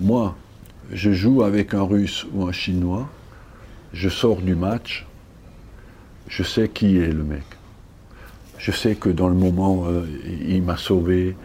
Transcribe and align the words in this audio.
Moi, 0.00 0.36
je 0.92 1.12
joue 1.12 1.42
avec 1.42 1.74
un 1.74 1.82
Russe 1.82 2.24
ou 2.32 2.44
un 2.44 2.52
Chinois, 2.52 3.08
je 3.92 4.08
sors 4.08 4.40
du 4.40 4.54
match, 4.54 5.04
je 6.28 6.44
sais 6.44 6.68
qui 6.68 6.98
est 6.98 7.12
le 7.12 7.24
mec. 7.24 7.42
Je 8.58 8.70
sais 8.70 8.94
que 8.94 9.08
dans 9.08 9.28
le 9.28 9.34
moment, 9.34 9.86
euh, 9.86 10.04
il 10.46 10.62
m'a 10.62 10.76
sauvé 10.76 11.36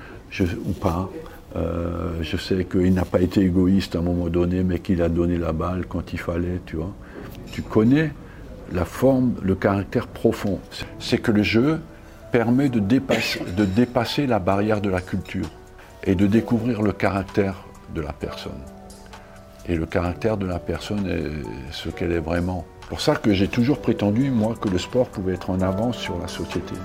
ou 0.65 0.71
pas. 0.73 1.09
Euh, 1.55 2.21
je 2.21 2.37
sais 2.37 2.65
qu'il 2.65 2.93
n'a 2.93 3.05
pas 3.05 3.21
été 3.21 3.41
égoïste 3.41 3.95
à 3.95 3.99
un 3.99 4.01
moment 4.03 4.29
donné, 4.29 4.63
mais 4.63 4.77
qu'il 4.79 5.01
a 5.01 5.09
donné 5.09 5.37
la 5.37 5.51
balle 5.51 5.85
quand 5.87 6.13
il 6.13 6.19
fallait, 6.19 6.61
tu 6.65 6.75
vois. 6.75 6.93
Tu 7.51 7.63
connais 7.63 8.11
la 8.71 8.85
forme, 8.85 9.33
le 9.41 9.55
caractère 9.55 10.07
profond. 10.07 10.59
C'est 10.99 11.17
que 11.17 11.31
le 11.31 11.43
jeu 11.43 11.79
permet 12.31 12.69
de 12.69 12.79
dépasser, 12.79 13.41
de 13.57 13.65
dépasser 13.65 14.27
la 14.27 14.37
barrière 14.37 14.79
de 14.79 14.89
la 14.89 15.01
culture 15.01 15.49
et 16.03 16.13
de 16.13 16.27
découvrir 16.27 16.83
le 16.83 16.91
caractère 16.91 17.65
de 17.93 18.01
la 18.01 18.13
personne. 18.13 18.61
Et 19.65 19.75
le 19.75 19.85
caractère 19.85 20.37
de 20.37 20.45
la 20.45 20.59
personne 20.59 21.07
est 21.07 21.71
ce 21.71 21.89
qu'elle 21.89 22.11
est 22.11 22.19
vraiment. 22.19 22.65
C'est 22.81 22.89
pour 22.89 23.01
ça 23.01 23.15
que 23.15 23.33
j'ai 23.33 23.47
toujours 23.47 23.79
prétendu, 23.79 24.29
moi, 24.29 24.55
que 24.59 24.67
le 24.67 24.77
sport 24.77 25.07
pouvait 25.07 25.33
être 25.33 25.49
en 25.49 25.61
avance 25.61 25.97
sur 25.97 26.19
la 26.19 26.27
société. 26.27 26.75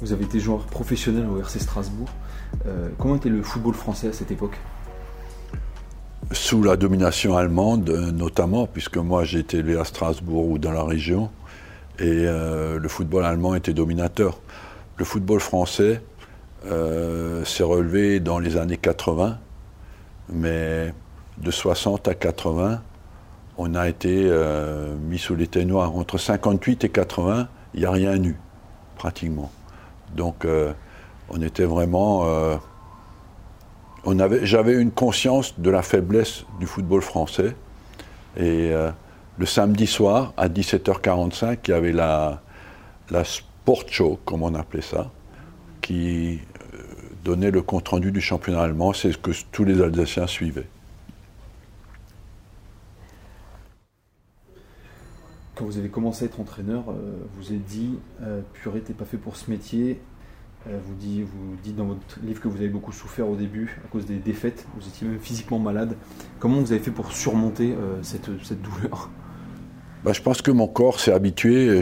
Vous 0.00 0.12
avez 0.12 0.24
été 0.24 0.40
joueur 0.40 0.60
professionnel 0.60 1.26
au 1.26 1.38
RC 1.38 1.58
Strasbourg. 1.58 2.08
Euh, 2.66 2.88
comment 2.98 3.16
était 3.16 3.28
le 3.28 3.42
football 3.42 3.74
français 3.74 4.08
à 4.08 4.12
cette 4.12 4.30
époque? 4.30 4.56
Sous 6.32 6.62
la 6.62 6.76
domination 6.76 7.36
allemande, 7.36 7.88
euh, 7.90 8.10
notamment, 8.10 8.66
puisque 8.66 8.96
moi 8.98 9.24
j'ai 9.24 9.40
été 9.40 9.58
élevé 9.58 9.78
à 9.78 9.84
Strasbourg 9.84 10.48
ou 10.48 10.58
dans 10.58 10.72
la 10.72 10.84
région, 10.84 11.30
et 11.98 12.04
euh, 12.06 12.78
le 12.78 12.88
football 12.88 13.24
allemand 13.24 13.54
était 13.54 13.72
dominateur. 13.74 14.40
Le 15.00 15.06
football 15.06 15.40
français 15.40 16.02
s'est 16.62 17.62
relevé 17.62 18.20
dans 18.20 18.38
les 18.38 18.58
années 18.58 18.76
80, 18.76 19.38
mais 20.28 20.92
de 21.38 21.50
60 21.50 22.06
à 22.06 22.14
80, 22.14 22.82
on 23.56 23.74
a 23.74 23.88
été 23.88 24.30
mis 25.08 25.18
sous 25.18 25.34
les 25.34 25.64
noirs. 25.64 25.96
Entre 25.96 26.18
58 26.18 26.84
et 26.84 26.90
80, 26.90 27.48
il 27.72 27.80
n'y 27.80 27.86
a 27.86 27.90
rien 27.90 28.22
eu, 28.22 28.36
pratiquement. 28.96 29.50
Donc, 30.14 30.44
euh, 30.44 30.72
on 31.30 31.40
était 31.40 31.64
vraiment. 31.64 32.24
Euh, 32.26 32.56
j'avais 34.42 34.74
une 34.74 34.90
conscience 34.90 35.58
de 35.58 35.70
la 35.70 35.82
faiblesse 35.82 36.44
du 36.58 36.66
football 36.66 37.02
français. 37.02 37.54
Et 38.36 38.70
euh, 38.72 38.90
le 39.38 39.46
samedi 39.46 39.86
soir, 39.86 40.32
à 40.36 40.48
17h45, 40.48 41.58
il 41.66 41.70
y 41.70 41.74
avait 41.74 41.92
la, 41.92 42.42
la 43.10 43.24
Sport 43.62 43.88
Show, 43.88 44.18
comme 44.24 44.42
on 44.42 44.54
appelait 44.54 44.82
ça, 44.82 45.10
qui 45.80 46.40
donnait 47.24 47.50
le 47.50 47.62
compte-rendu 47.62 48.10
du 48.12 48.20
championnat 48.20 48.62
allemand. 48.62 48.92
C'est 48.92 49.12
ce 49.12 49.18
que 49.18 49.30
tous 49.52 49.64
les 49.64 49.80
Alsaciens 49.80 50.26
suivaient. 50.26 50.66
quand 55.60 55.66
vous 55.66 55.76
avez 55.76 55.90
commencé 55.90 56.24
à 56.24 56.26
être 56.26 56.40
entraîneur, 56.40 56.84
euh, 56.88 57.12
vous 57.36 57.52
êtes 57.52 57.64
dit, 57.66 57.98
euh, 58.22 58.40
purée, 58.54 58.80
t'es 58.80 58.94
pas 58.94 59.04
fait 59.04 59.18
pour 59.18 59.36
ce 59.36 59.50
métier. 59.50 60.00
Euh, 60.66 60.78
vous 60.82 60.94
dites 61.62 61.76
dans 61.76 61.84
votre 61.84 62.18
livre 62.22 62.40
que 62.40 62.48
vous 62.48 62.56
avez 62.56 62.70
beaucoup 62.70 62.92
souffert 62.92 63.28
au 63.28 63.36
début 63.36 63.78
à 63.84 63.88
cause 63.88 64.06
des 64.06 64.16
défaites. 64.16 64.66
Vous 64.74 64.88
étiez 64.88 65.06
même 65.06 65.18
physiquement 65.18 65.58
malade. 65.58 65.96
Comment 66.38 66.60
vous 66.60 66.72
avez 66.72 66.80
fait 66.80 66.90
pour 66.90 67.12
surmonter 67.12 67.74
cette, 68.02 68.30
douleur? 68.62 69.10
Bah, 70.04 70.12
Je 70.12 70.20
pense 70.20 70.42
que 70.42 70.50
mon 70.50 70.66
corps 70.66 71.00
s'est 71.00 71.12
habitué. 71.12 71.80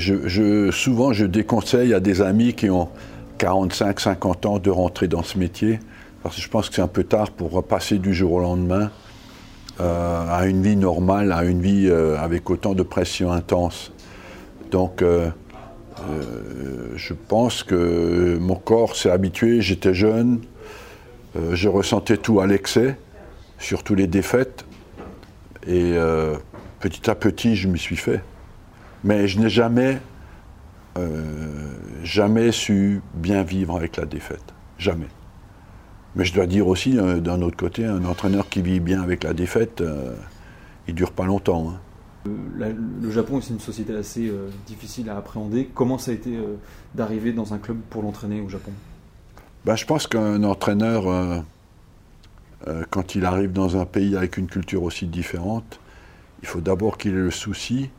Souvent, 0.70 1.12
je 1.12 1.26
déconseille 1.26 1.94
à 1.94 2.00
des 2.00 2.22
amis 2.22 2.54
qui 2.54 2.70
ont 2.70 2.88
45, 3.38 4.00
50 4.00 4.46
ans 4.46 4.58
de 4.58 4.70
rentrer 4.70 5.08
dans 5.08 5.22
ce 5.22 5.38
métier. 5.38 5.80
Parce 6.22 6.36
que 6.36 6.42
je 6.42 6.48
pense 6.48 6.68
que 6.68 6.74
c'est 6.74 6.82
un 6.82 6.88
peu 6.88 7.04
tard 7.04 7.30
pour 7.30 7.52
repasser 7.52 7.98
du 7.98 8.12
jour 8.12 8.32
au 8.32 8.40
lendemain. 8.40 8.90
Euh, 9.80 10.26
à 10.28 10.46
une 10.46 10.60
vie 10.60 10.74
normale, 10.74 11.30
à 11.30 11.44
une 11.44 11.60
vie 11.60 11.86
euh, 11.88 12.18
avec 12.18 12.50
autant 12.50 12.74
de 12.74 12.82
pression 12.82 13.30
intense. 13.30 13.92
Donc, 14.72 15.02
euh, 15.02 15.30
je 16.96 17.14
pense 17.14 17.62
que 17.62 18.36
mon 18.40 18.56
corps 18.56 18.96
s'est 18.96 19.10
habitué, 19.10 19.60
j'étais 19.60 19.94
jeune, 19.94 20.40
je 21.52 21.68
ressentais 21.68 22.16
tout 22.16 22.40
à 22.40 22.46
l'excès, 22.46 22.96
surtout 23.58 23.96
les 23.96 24.06
défaites, 24.06 24.64
et 25.66 25.94
petit 26.80 27.10
à 27.10 27.14
petit, 27.14 27.56
je 27.56 27.68
m'y 27.68 27.78
suis 27.78 27.96
fait. 27.96 28.22
Mais 29.04 29.28
je 29.28 29.38
n'ai 29.38 29.48
jamais, 29.48 30.00
jamais 32.02 32.50
su 32.50 33.00
bien 33.14 33.44
vivre 33.44 33.76
avec 33.76 33.96
la 33.96 34.04
défaite. 34.04 34.52
Jamais. 34.78 35.08
Mais 36.18 36.24
je 36.24 36.34
dois 36.34 36.46
dire 36.46 36.66
aussi, 36.66 36.98
euh, 36.98 37.20
d'un 37.20 37.42
autre 37.42 37.56
côté, 37.56 37.84
un 37.84 38.04
entraîneur 38.04 38.48
qui 38.48 38.62
vit 38.62 38.80
bien 38.80 39.02
avec 39.02 39.24
la 39.24 39.34
défaite, 39.34 39.80
euh, 39.80 40.16
il 40.86 40.94
dure 40.94 41.12
pas 41.12 41.26
longtemps. 41.26 41.70
Hein. 41.70 41.80
Euh, 42.26 42.74
le 43.00 43.10
Japon, 43.10 43.40
c'est 43.40 43.52
une 43.52 43.60
société 43.60 43.94
assez 43.94 44.32
difficile 44.66 45.08
à 45.10 45.16
appréhender. 45.16 45.70
Comment 45.72 45.96
ça 45.96 46.10
a 46.10 46.14
été 46.14 46.36
d'arriver 46.94 47.32
dans 47.32 47.54
un 47.54 47.58
club 47.58 47.78
pour 47.88 48.02
l'entraîner 48.02 48.40
au 48.40 48.48
Japon? 48.48 48.72
Ben, 49.64 49.76
Je 49.76 49.86
pense 49.86 50.06
qu'un 50.06 50.42
entraîneur, 50.42 51.44
quand 52.90 53.14
il 53.14 53.24
arrive 53.24 53.52
dans 53.52 53.80
un 53.80 53.84
pays 53.84 54.16
avec 54.16 54.36
une 54.36 54.48
culture 54.48 54.82
aussi 54.82 55.06
différente, 55.06 55.78
il 56.42 56.48
faut 56.48 56.60
d'abord 56.60 56.98
qu'il 56.98 57.12
ait 57.12 57.16
le 57.16 57.30
souci 57.30 57.90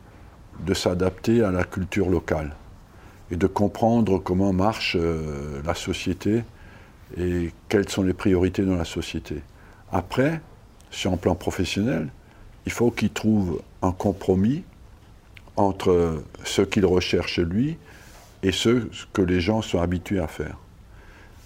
de 0.66 0.74
s'adapter 0.74 1.42
à 1.42 1.50
la 1.50 1.64
culture 1.64 2.08
locale 2.10 2.54
et 3.30 3.36
de 3.36 3.46
comprendre 3.46 4.18
comment 4.18 4.52
marche 4.52 4.96
la 5.64 5.74
société 5.74 6.42
et 7.16 7.50
quelles 7.68 7.88
sont 7.88 8.02
les 8.02 8.12
priorités 8.12 8.62
dans 8.62 8.76
la 8.76 8.84
société. 8.84 9.42
Après, 9.92 10.40
sur 10.90 11.12
un 11.12 11.16
plan 11.16 11.34
professionnel, 11.34 12.08
il 12.66 12.72
faut 12.72 12.90
qu'il 12.90 13.10
trouve 13.10 13.62
un 13.82 13.92
compromis 13.92 14.64
entre 15.56 16.22
ce 16.44 16.62
qu'il 16.62 16.86
recherche 16.86 17.38
lui 17.38 17.76
et 18.42 18.52
ce 18.52 18.86
que 19.12 19.22
les 19.22 19.40
gens 19.40 19.62
sont 19.62 19.80
habitués 19.80 20.20
à 20.20 20.26
faire. 20.26 20.56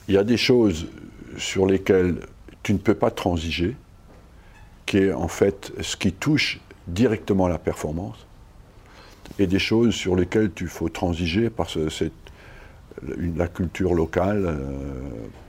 Il 0.08 0.14
y 0.14 0.18
a 0.18 0.24
des 0.24 0.36
choses 0.36 0.88
sur 1.36 1.66
lesquelles 1.66 2.20
tu 2.62 2.72
ne 2.72 2.78
peux 2.78 2.94
pas 2.94 3.10
transiger, 3.10 3.76
qui 4.86 4.98
est 4.98 5.12
en 5.12 5.28
fait 5.28 5.72
ce 5.80 5.96
qui 5.96 6.12
touche 6.12 6.60
directement 6.86 7.48
la 7.48 7.58
performance, 7.58 8.26
et 9.38 9.46
des 9.46 9.58
choses 9.58 9.94
sur 9.94 10.16
lesquelles 10.16 10.52
tu 10.52 10.66
faut 10.66 10.88
transiger 10.88 11.50
parce 11.50 11.74
que 11.74 11.88
c'est 11.88 12.12
la 13.36 13.48
culture 13.48 13.94
locale. 13.94 14.44
Euh, 14.46 14.56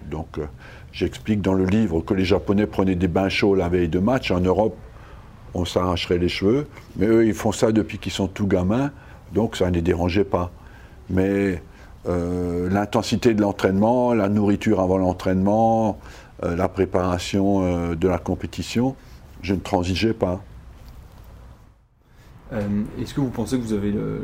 donc, 0.09 0.37
euh, 0.37 0.45
j'explique 0.91 1.41
dans 1.41 1.53
le 1.53 1.65
livre 1.65 2.01
que 2.01 2.13
les 2.13 2.25
Japonais 2.25 2.65
prenaient 2.67 2.95
des 2.95 3.07
bains 3.07 3.29
chauds 3.29 3.55
la 3.55 3.69
veille 3.69 3.89
de 3.89 3.99
match. 3.99 4.31
En 4.31 4.39
Europe, 4.39 4.75
on 5.53 5.65
s'arracherait 5.65 6.17
les 6.17 6.29
cheveux. 6.29 6.67
Mais 6.97 7.07
eux, 7.07 7.25
ils 7.25 7.33
font 7.33 7.51
ça 7.51 7.71
depuis 7.71 7.97
qu'ils 7.97 8.11
sont 8.11 8.27
tout 8.27 8.47
gamins. 8.47 8.91
Donc, 9.33 9.55
ça 9.55 9.69
ne 9.69 9.75
les 9.75 9.81
dérangeait 9.81 10.23
pas. 10.23 10.51
Mais 11.09 11.61
euh, 12.07 12.69
l'intensité 12.69 13.33
de 13.33 13.41
l'entraînement, 13.41 14.13
la 14.13 14.29
nourriture 14.29 14.79
avant 14.79 14.97
l'entraînement, 14.97 15.99
la 16.43 16.67
préparation 16.67 17.95
de 17.95 18.07
la 18.09 18.17
compétition, 18.17 18.95
je 19.41 19.53
ne 19.53 19.59
transigeais 19.61 20.13
pas. 20.13 20.43
Est-ce 22.51 23.13
que 23.13 23.21
vous 23.21 23.29
pensez 23.29 23.57
que 23.57 23.63
vous 23.63 23.73
avez 23.73 23.91
le, 23.91 24.21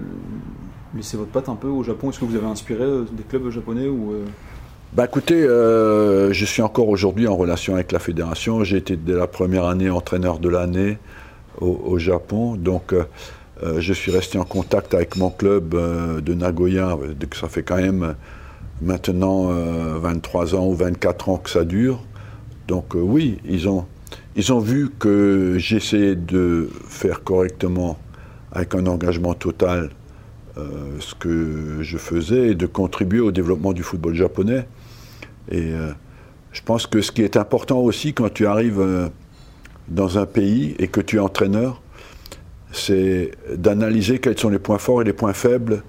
laissé 0.95 1.17
votre 1.17 1.31
patte 1.31 1.49
un 1.49 1.55
peu 1.55 1.67
au 1.67 1.83
Japon? 1.83 2.09
Est-ce 2.09 2.19
que 2.19 2.25
vous 2.25 2.35
avez 2.35 2.45
inspiré 2.45 2.83
euh, 2.83 3.05
des 3.11 3.23
clubs 3.23 3.49
japonais 3.49 3.87
ou 3.87 4.13
euh? 4.13 4.25
bah 4.93 5.05
écoutez, 5.05 5.41
euh, 5.41 6.33
je 6.33 6.45
suis 6.45 6.61
encore 6.61 6.89
aujourd'hui 6.89 7.27
en 7.27 7.35
relation 7.35 7.75
avec 7.75 7.91
la 7.93 7.99
fédération. 7.99 8.63
J'ai 8.63 8.77
été 8.77 8.97
dès 8.97 9.13
la 9.13 9.27
première 9.27 9.65
année 9.65 9.89
entraîneur 9.89 10.39
de 10.39 10.49
l'année 10.49 10.97
au, 11.59 11.97
Japon. 11.97 12.55
Donc 12.55 12.93
je 13.63 13.93
suis 13.93 14.11
resté 14.11 14.38
en 14.38 14.43
contact 14.43 14.93
avec 14.93 15.15
mon 15.15 15.29
club 15.29 15.75
de 16.21 16.33
Nagoya. 16.33 16.97
Ça 17.39 17.47
fait 17.47 17.63
quand 17.63 17.77
même 17.77 18.15
maintenant 18.81 19.45
23 19.45 20.55
ans 20.55 20.67
ou 20.67 20.73
24 20.73 21.29
ans 21.29 21.38
que 21.38 21.49
ça 21.49 21.63
dure. 21.63 22.01
Donc 22.67 22.95
oui, 22.95 23.38
ils 23.45 23.69
ont, 23.69 23.85
ils 24.35 24.51
ont 24.51 24.59
vu 24.59 24.89
que 25.00 25.56
j'essayais 25.57 26.15
de 26.15 26.69
faire 26.89 27.24
correctement 27.24 27.97
avec 28.51 28.75
un 28.75 28.86
engagement 28.88 29.33
total 29.33 29.92
euh, 30.57 31.00
ce 31.00 31.15
que 31.15 31.77
je 31.81 31.98
faisais 31.98 32.50
et 32.50 32.56
de 32.56 32.65
contribuer 32.65 33.21
au 33.21 33.31
développement 33.31 33.71
du 33.71 33.83
football 33.83 34.15
japonais. 34.15 34.68
Et 35.50 35.71
euh, 35.71 35.94
je 36.51 36.62
pense 36.62 36.88
que 36.88 37.00
ce 37.01 37.13
qui 37.13 37.21
est 37.21 37.38
important 37.38 37.80
aussi 37.80 38.13
quand 38.13 38.31
tu 38.33 38.45
arrives 38.45 38.81
euh, 38.81 39.07
dans 39.88 40.18
un 40.18 40.25
pays 40.25 40.75
et 40.77 40.89
que 40.89 41.00
tu 41.00 41.15
es 41.15 41.19
entraîneur, 41.19 41.81
c'est 42.74 43.31
d'analyser 43.56 44.19
quels 44.19 44.38
sont 44.38 44.50
les 44.50 44.59
points 44.59 44.77
forts 44.77 45.01
et 45.01 45.06
les 45.06 45.13
points 45.13 45.33
faibles 45.33 45.83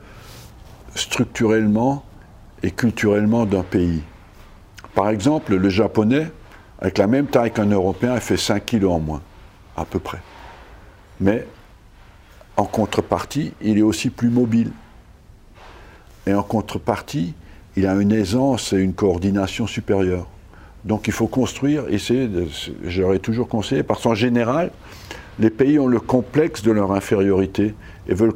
structurellement 0.94 2.04
et 2.62 2.70
culturellement 2.70 3.46
d'un 3.46 3.64
pays. 3.64 4.02
Par 4.94 5.08
exemple, 5.08 5.56
le 5.56 5.68
japonais, 5.70 6.30
avec 6.80 6.98
la 6.98 7.08
même 7.08 7.26
taille 7.26 7.50
qu'un 7.50 7.66
Européen, 7.66 8.14
il 8.14 8.20
fait 8.20 8.36
5 8.36 8.64
kilos 8.64 8.92
en 8.92 9.00
moins, 9.00 9.22
à 9.76 9.84
peu 9.84 9.98
près. 9.98 10.18
Mais 11.20 11.46
en 12.56 12.64
contrepartie, 12.64 13.52
il 13.62 13.78
est 13.78 13.82
aussi 13.82 14.10
plus 14.10 14.30
mobile. 14.30 14.70
Et 16.26 16.34
en 16.34 16.42
contrepartie, 16.42 17.34
il 17.76 17.86
a 17.86 17.94
une 17.94 18.12
aisance 18.12 18.72
et 18.72 18.78
une 18.78 18.92
coordination 18.92 19.66
supérieure. 19.66 20.26
Donc 20.84 21.06
il 21.06 21.12
faut 21.12 21.26
construire, 21.26 21.84
essayer, 21.88 22.28
j'aurais 22.84 23.18
toujours 23.18 23.48
conseillé, 23.48 23.82
parce 23.82 24.02
qu'en 24.02 24.14
général, 24.14 24.70
les 25.38 25.50
pays 25.50 25.78
ont 25.78 25.86
le 25.86 26.00
complexe 26.00 26.62
de 26.62 26.70
leur 26.70 26.92
infériorité 26.92 27.74
et 28.08 28.14
veulent 28.14 28.34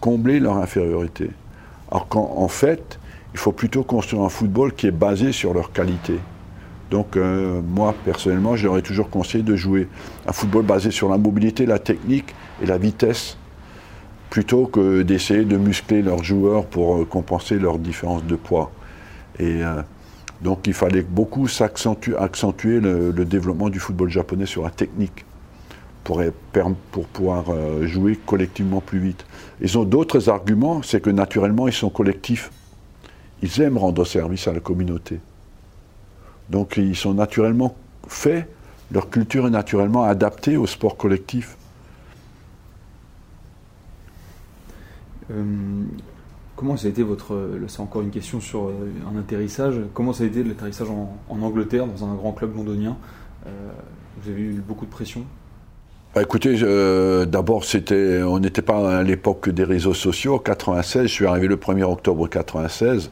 combler 0.00 0.40
leur 0.40 0.58
infériorité. 0.58 1.30
Alors 1.90 2.08
qu'en 2.08 2.48
fait, 2.48 2.98
il 3.32 3.38
faut 3.38 3.52
plutôt 3.52 3.82
construire 3.82 4.22
un 4.22 4.28
football 4.28 4.72
qui 4.72 4.86
est 4.86 4.92
basé 4.92 5.32
sur 5.32 5.54
leur 5.54 5.72
qualité. 5.72 6.14
Donc 6.90 7.16
euh, 7.16 7.60
moi, 7.62 7.94
personnellement, 8.04 8.56
j'aurais 8.56 8.82
toujours 8.82 9.08
conseillé 9.08 9.42
de 9.42 9.56
jouer 9.56 9.88
un 10.26 10.32
football 10.32 10.64
basé 10.64 10.90
sur 10.90 11.08
la 11.08 11.16
mobilité, 11.16 11.66
la 11.66 11.78
technique 11.78 12.34
et 12.62 12.66
la 12.66 12.78
vitesse, 12.78 13.38
plutôt 14.34 14.66
que 14.66 15.02
d'essayer 15.02 15.44
de 15.44 15.56
muscler 15.56 16.02
leurs 16.02 16.24
joueurs 16.24 16.66
pour 16.66 16.96
euh, 16.96 17.04
compenser 17.04 17.56
leur 17.56 17.78
différence 17.78 18.24
de 18.24 18.34
poids. 18.34 18.72
Et 19.38 19.62
euh, 19.62 19.80
donc 20.42 20.66
il 20.66 20.74
fallait 20.74 21.02
beaucoup 21.02 21.46
accentuer 21.60 22.80
le, 22.80 23.12
développement 23.12 23.70
du 23.70 23.78
football 23.78 24.10
japonais 24.10 24.46
sur 24.46 24.64
la 24.64 24.70
technique 24.70 25.24
pour, 26.02 26.20
pour 26.90 27.06
pouvoir 27.06 27.44
jouer 27.82 28.18
collectivement 28.26 28.80
plus 28.80 28.98
vite. 28.98 29.24
Ils 29.60 29.78
ont 29.78 29.84
d'autres 29.84 30.28
arguments, 30.28 30.82
c'est 30.82 31.00
que 31.00 31.10
naturellement 31.10 31.68
ils 31.68 31.72
sont 31.72 31.88
collectifs. 31.88 32.50
Ils 33.40 33.60
aiment 33.60 33.78
rendre 33.78 34.04
service 34.04 34.48
à 34.48 34.52
la 34.52 34.58
communauté. 34.58 35.20
Donc 36.50 36.76
ils 36.76 36.96
sont 36.96 37.14
naturellement 37.14 37.76
faits, 38.08 38.48
leur 38.90 39.10
culture 39.10 39.46
est 39.46 39.50
naturellement 39.50 40.02
adaptée 40.02 40.56
au 40.56 40.66
sport 40.66 40.96
collectif. 40.96 41.56
Comment 46.56 46.76
ça 46.76 46.86
a 46.86 46.90
été 46.90 47.02
votre. 47.02 47.36
C'est 47.68 47.80
encore 47.80 48.02
une 48.02 48.10
question 48.10 48.40
sur 48.40 48.68
euh, 48.68 48.72
un 49.12 49.18
atterrissage. 49.18 49.76
Comment 49.92 50.12
ça 50.12 50.24
a 50.24 50.26
été 50.26 50.42
l'atterrissage 50.42 50.88
en, 50.90 51.40
Angleterre, 51.42 51.86
dans 51.86 52.04
un 52.04 52.14
grand 52.14 52.32
club 52.32 52.56
londonien 52.56 52.96
euh, 53.46 53.50
Vous 54.20 54.30
avez 54.30 54.42
eu 54.42 54.62
beaucoup 54.66 54.86
de 54.86 54.90
pression 54.90 55.24
bah, 56.14 56.22
écoutez, 56.22 56.54
d'abord, 57.26 57.64
c'était, 57.64 58.22
on 58.22 58.38
n'était 58.38 58.62
pas 58.62 58.98
à 58.98 59.02
l'époque 59.02 59.48
des 59.48 59.64
réseaux 59.64 59.94
sociaux. 59.94 60.36
En 60.36 60.38
96, 60.38 61.02
je 61.02 61.06
suis 61.08 61.26
arrivé 61.26 61.48
le 61.48 61.56
1er 61.56 61.82
octobre 61.82 62.28
96, 62.28 63.10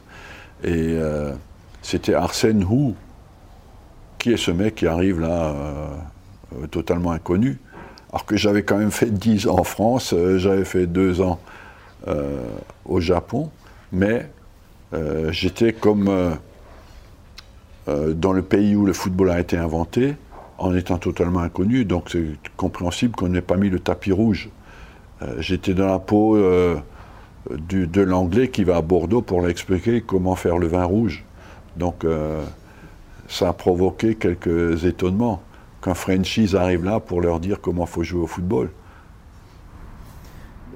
et 0.63 0.97
c'était 1.81 2.13
Arsène 2.13 2.63
Hou 2.63 2.95
qui 4.23 4.31
est 4.31 4.37
ce 4.37 4.51
mec 4.51 4.75
qui 4.75 4.87
arrive 4.87 5.19
là, 5.19 5.47
euh, 5.47 5.87
euh, 6.55 6.67
totalement 6.67 7.11
inconnu 7.11 7.59
Alors 8.09 8.25
que 8.25 8.37
j'avais 8.37 8.63
quand 8.63 8.77
même 8.77 8.89
fait 8.89 9.11
10 9.11 9.47
ans 9.47 9.59
en 9.59 9.63
France, 9.65 10.13
euh, 10.13 10.37
j'avais 10.37 10.63
fait 10.63 10.87
2 10.87 11.19
ans 11.19 11.41
au 12.85 12.99
Japon, 12.99 13.49
mais 13.91 14.29
j'étais 15.29 15.73
comme 15.73 16.37
dans 17.87 18.33
le 18.33 18.41
pays 18.41 18.75
où 18.75 18.85
le 18.85 18.93
football 18.93 19.29
a 19.29 19.39
été 19.39 19.57
inventé, 19.57 20.15
en 20.57 20.75
étant 20.75 20.97
totalement 20.97 21.39
inconnu, 21.39 21.85
donc 21.85 22.09
c'est 22.09 22.25
compréhensible 22.55 23.15
qu'on 23.15 23.29
n'ait 23.29 23.41
pas 23.41 23.57
mis 23.57 23.69
le 23.69 23.79
tapis 23.79 24.11
rouge. 24.11 24.49
j'étais 25.39 25.73
dans 25.73 25.87
la 25.87 25.99
peau 25.99 26.37
de 26.37 28.01
l'anglais 28.01 28.49
qui 28.49 28.63
va 28.63 28.77
à 28.77 28.81
Bordeaux 28.81 29.21
pour 29.21 29.41
l'expliquer 29.41 30.01
comment 30.01 30.35
faire 30.35 30.57
le 30.57 30.67
vin 30.67 30.85
rouge. 30.85 31.23
Donc 31.75 32.05
ça 33.27 33.49
a 33.49 33.53
provoqué 33.53 34.15
quelques 34.15 34.85
étonnements 34.85 35.41
qu'un 35.81 35.93
franchise 35.93 36.55
arrive 36.55 36.85
là 36.85 36.99
pour 36.99 37.21
leur 37.21 37.39
dire 37.39 37.59
comment 37.61 37.85
il 37.85 37.89
faut 37.89 38.03
jouer 38.03 38.21
au 38.21 38.27
football. 38.27 38.69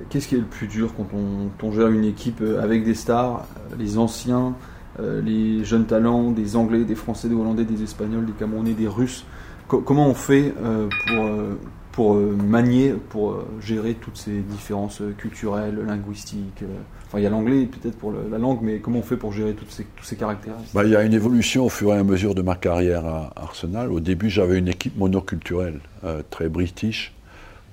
Qu'est-ce 0.09 0.27
qui 0.27 0.35
est 0.35 0.39
le 0.39 0.45
plus 0.45 0.67
dur 0.67 0.93
quand 0.95 1.07
on, 1.13 1.71
gère 1.71 1.87
une 1.87 2.05
équipe 2.05 2.41
euh, 2.41 2.61
avec 2.61 2.83
des 2.83 2.93
stars, 2.93 3.45
euh, 3.71 3.75
les 3.77 3.97
anciens, 3.97 4.55
euh, 4.99 5.21
les 5.21 5.63
jeunes 5.63 5.85
talents, 5.85 6.31
des 6.31 6.55
Anglais, 6.55 6.83
des 6.83 6.95
Français, 6.95 7.27
des 7.27 7.35
Hollandais, 7.35 7.65
des 7.65 7.83
Espagnols, 7.83 8.25
des 8.25 8.33
Camerounais, 8.33 8.73
des 8.73 8.87
Russes? 8.87 9.25
Comment 9.67 10.07
on 10.07 10.13
fait 10.13 10.53
pour, 11.07 11.29
pour 11.91 12.15
manier, 12.15 12.93
pour 13.09 13.43
gérer 13.59 13.95
toutes 13.95 14.15
ces 14.15 14.39
différences 14.39 15.01
culturelles, 15.17 15.77
linguistiques 15.85 16.63
Enfin, 17.05 17.19
il 17.19 17.23
y 17.23 17.25
a 17.25 17.29
l'anglais 17.29 17.65
peut-être 17.65 17.97
pour 17.97 18.13
la 18.13 18.37
langue, 18.37 18.59
mais 18.61 18.79
comment 18.79 18.99
on 18.99 19.03
fait 19.03 19.17
pour 19.17 19.33
gérer 19.33 19.55
toutes 19.55 19.71
ces, 19.71 19.83
tous 19.83 20.05
ces 20.05 20.15
bah, 20.15 20.85
Il 20.85 20.89
y 20.89 20.95
a 20.95 21.03
une 21.03 21.13
évolution 21.13 21.65
au 21.65 21.69
fur 21.69 21.93
et 21.93 21.97
à 21.97 22.03
mesure 22.05 22.33
de 22.33 22.41
ma 22.41 22.55
carrière 22.55 23.05
à 23.05 23.33
Arsenal. 23.35 23.91
Au 23.91 23.99
début, 23.99 24.29
j'avais 24.29 24.57
une 24.57 24.69
équipe 24.69 24.95
monoculturelle, 24.95 25.81
très 26.29 26.47
british. 26.47 27.13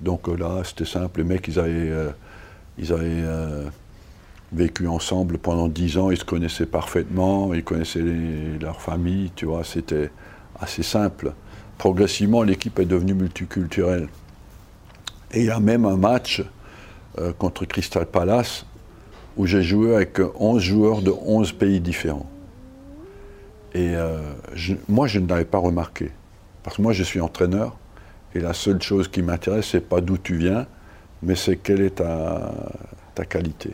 Donc 0.01 0.27
euh, 0.27 0.35
là, 0.35 0.61
c'était 0.63 0.85
simple. 0.85 1.21
Les 1.21 1.25
mecs, 1.25 1.47
ils 1.47 1.59
avaient, 1.59 1.89
euh, 1.89 2.11
avaient 2.89 3.69
vécu 4.51 4.87
ensemble 4.87 5.37
pendant 5.37 5.67
dix 5.67 5.97
ans, 5.97 6.11
ils 6.11 6.17
se 6.17 6.25
connaissaient 6.25 6.65
parfaitement, 6.65 7.53
ils 7.53 7.63
connaissaient 7.63 8.03
leur 8.59 8.81
famille, 8.81 9.31
tu 9.35 9.45
vois, 9.45 9.63
c'était 9.63 10.11
assez 10.59 10.83
simple. 10.83 11.33
Progressivement, 11.77 12.43
l'équipe 12.43 12.79
est 12.79 12.85
devenue 12.85 13.13
multiculturelle. 13.13 14.07
Et 15.31 15.39
il 15.39 15.45
y 15.45 15.51
a 15.51 15.59
même 15.59 15.85
un 15.85 15.97
match 15.97 16.43
contre 17.37 17.65
Crystal 17.65 18.05
Palace 18.05 18.65
où 19.37 19.45
j'ai 19.45 19.63
joué 19.63 19.95
avec 19.95 20.19
11 20.39 20.61
joueurs 20.61 21.01
de 21.01 21.11
11 21.11 21.51
pays 21.53 21.79
différents. 21.79 22.29
Et 23.73 23.93
euh, 23.93 24.21
moi, 24.87 25.07
je 25.07 25.19
ne 25.19 25.27
l'avais 25.27 25.45
pas 25.45 25.57
remarqué. 25.57 26.11
Parce 26.63 26.77
que 26.77 26.81
moi, 26.81 26.93
je 26.93 27.03
suis 27.03 27.19
entraîneur, 27.19 27.75
et 28.35 28.39
la 28.39 28.53
seule 28.53 28.81
chose 28.81 29.07
qui 29.07 29.21
m'intéresse, 29.21 29.69
c'est 29.71 29.87
pas 29.87 30.01
d'où 30.01 30.17
tu 30.17 30.35
viens, 30.35 30.67
mais 31.23 31.35
c'est 31.35 31.55
quelle 31.55 31.81
est 31.81 31.95
ta, 31.95 32.53
ta 33.15 33.25
qualité. 33.25 33.71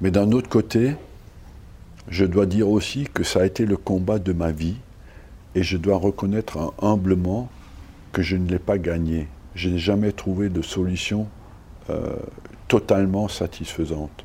Mais 0.00 0.10
d'un 0.10 0.32
autre 0.32 0.48
côté, 0.48 0.96
je 2.08 2.24
dois 2.24 2.46
dire 2.46 2.68
aussi 2.68 3.04
que 3.12 3.22
ça 3.22 3.42
a 3.42 3.44
été 3.44 3.66
le 3.66 3.76
combat 3.76 4.18
de 4.18 4.32
ma 4.32 4.50
vie, 4.50 4.76
et 5.54 5.62
je 5.62 5.76
dois 5.76 5.98
reconnaître 5.98 6.72
humblement 6.80 7.50
que 8.12 8.22
je 8.22 8.36
ne 8.36 8.48
l'ai 8.48 8.58
pas 8.58 8.78
gagné. 8.78 9.28
Je 9.54 9.68
n'ai 9.68 9.78
jamais 9.78 10.12
trouvé 10.12 10.48
de 10.48 10.62
solution 10.62 11.28
euh, 11.90 12.16
totalement 12.68 13.28
satisfaisante 13.28 14.24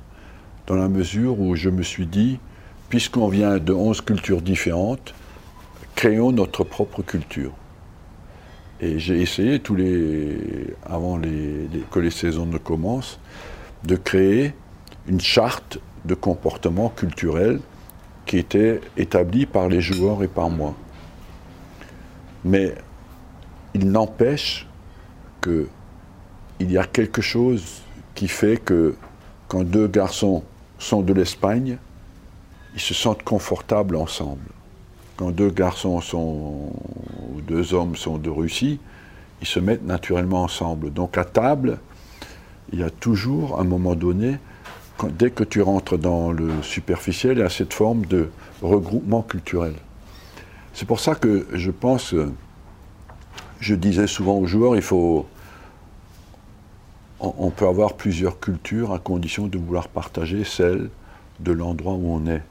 dans 0.67 0.75
la 0.75 0.87
mesure 0.87 1.39
où 1.39 1.55
je 1.55 1.69
me 1.69 1.83
suis 1.83 2.07
dit, 2.07 2.39
puisqu'on 2.87 3.27
vient 3.27 3.57
de 3.57 3.73
11 3.73 4.01
cultures 4.01 4.41
différentes, 4.41 5.13
créons 5.95 6.31
notre 6.31 6.63
propre 6.63 7.01
culture. 7.01 7.51
Et 8.83 8.99
j'ai 8.99 9.21
essayé, 9.21 9.59
tous 9.59 9.75
les, 9.75 10.75
avant 10.85 11.17
que 11.17 11.99
les 11.99 12.11
saisons 12.11 12.45
ne 12.45 12.57
commencent, 12.57 13.17
de 13.85 13.95
créer 13.95 14.53
une 15.07 15.21
charte 15.21 15.79
de 16.03 16.13
comportement 16.15 16.89
culturel 16.89 17.61
qui 18.25 18.37
était 18.37 18.81
établie 18.97 19.45
par 19.45 19.69
les 19.69 19.79
joueurs 19.79 20.21
et 20.21 20.27
par 20.27 20.49
moi. 20.49 20.75
Mais 22.43 22.75
il 23.73 23.89
n'empêche 23.89 24.67
qu'il 25.41 25.67
y 26.59 26.77
a 26.77 26.83
quelque 26.83 27.21
chose 27.21 27.83
qui 28.15 28.27
fait 28.27 28.57
que 28.57 28.95
quand 29.47 29.63
deux 29.63 29.87
garçons 29.87 30.43
sont 30.77 31.01
de 31.01 31.13
l'Espagne, 31.13 31.77
ils 32.73 32.81
se 32.81 32.93
sentent 32.93 33.23
confortables 33.23 33.95
ensemble. 33.95 34.49
Quand 35.15 35.31
deux 35.31 35.51
garçons 35.51 36.01
sont, 36.01 36.73
ou 37.35 37.41
deux 37.41 37.73
hommes 37.73 37.95
sont 37.95 38.17
de 38.17 38.29
Russie, 38.29 38.79
ils 39.41 39.47
se 39.47 39.59
mettent 39.59 39.85
naturellement 39.85 40.43
ensemble. 40.43 40.91
Donc 40.91 41.17
à 41.17 41.25
table, 41.25 41.79
il 42.71 42.79
y 42.79 42.83
a 42.83 42.89
toujours, 42.89 43.59
à 43.59 43.61
un 43.61 43.65
moment 43.65 43.95
donné, 43.95 44.37
dès 45.09 45.31
que 45.31 45.43
tu 45.43 45.61
rentres 45.61 45.97
dans 45.97 46.31
le 46.31 46.61
superficiel, 46.61 47.37
il 47.37 47.41
y 47.41 47.43
a 47.43 47.49
cette 47.49 47.73
forme 47.73 48.05
de 48.05 48.29
regroupement 48.61 49.21
culturel. 49.21 49.73
C'est 50.73 50.87
pour 50.87 50.99
ça 50.99 51.15
que 51.15 51.47
je 51.53 51.71
pense, 51.71 52.15
je 53.59 53.75
disais 53.75 54.07
souvent 54.07 54.37
aux 54.37 54.47
joueurs, 54.47 54.75
il 54.75 54.81
faut 54.81 55.27
on 57.23 57.51
peut 57.51 57.67
avoir 57.67 57.93
plusieurs 57.93 58.39
cultures 58.39 58.91
à 58.91 58.99
condition 58.99 59.47
de 59.47 59.57
vouloir 59.57 59.87
partager 59.87 60.43
celle 60.43 60.89
de 61.39 61.53
l'endroit 61.53 61.93
où 61.93 62.13
on 62.13 62.27
est. 62.27 62.41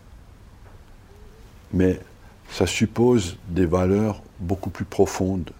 Mais 1.75 2.01
ça 2.51 2.67
suppose 2.67 3.37
des 3.49 3.67
valeurs 3.67 4.23
beaucoup 4.43 4.71
plus 4.71 4.85
profondes 4.85 5.51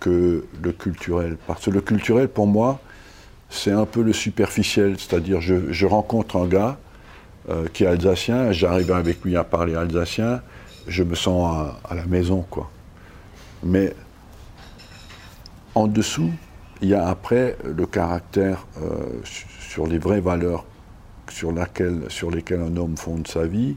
que 0.00 0.44
le 0.62 0.72
culturel. 0.72 1.36
Parce 1.46 1.64
que 1.64 1.70
le 1.70 1.80
culturel, 1.80 2.28
pour 2.28 2.46
moi, 2.46 2.80
c'est 3.50 3.72
un 3.72 3.86
peu 3.86 4.02
le 4.02 4.12
superficiel. 4.12 4.96
C'est-à-dire, 4.98 5.40
je, 5.40 5.86
rencontre 5.86 6.36
un 6.36 6.46
gars 6.46 6.78
euh, 7.48 7.66
qui 7.72 7.84
est 7.84 7.86
alsacien, 7.86 8.52
j'arrive 8.52 8.92
avec 8.92 9.24
lui 9.24 9.36
à 9.36 9.44
parler 9.44 9.74
alsacien, 9.74 10.42
je 10.86 11.02
me 11.02 11.14
sens 11.14 11.72
à, 11.88 11.94
la 11.94 12.06
maison, 12.06 12.44
quoi. 12.48 12.70
Mais 13.62 13.94
en 15.74 15.86
dessous, 15.86 16.30
il 16.80 16.88
y 16.88 16.94
a 16.94 17.08
après 17.08 17.56
le 17.64 17.86
caractère 17.86 18.66
euh, 18.80 19.20
sur 19.24 19.86
les 19.86 19.98
vraies 19.98 20.20
valeurs 20.20 20.64
sur, 21.30 21.52
sur 22.08 22.30
lesquelles 22.30 22.60
un 22.60 22.76
homme 22.76 22.96
fonde 22.96 23.26
sa 23.26 23.46
vie, 23.46 23.76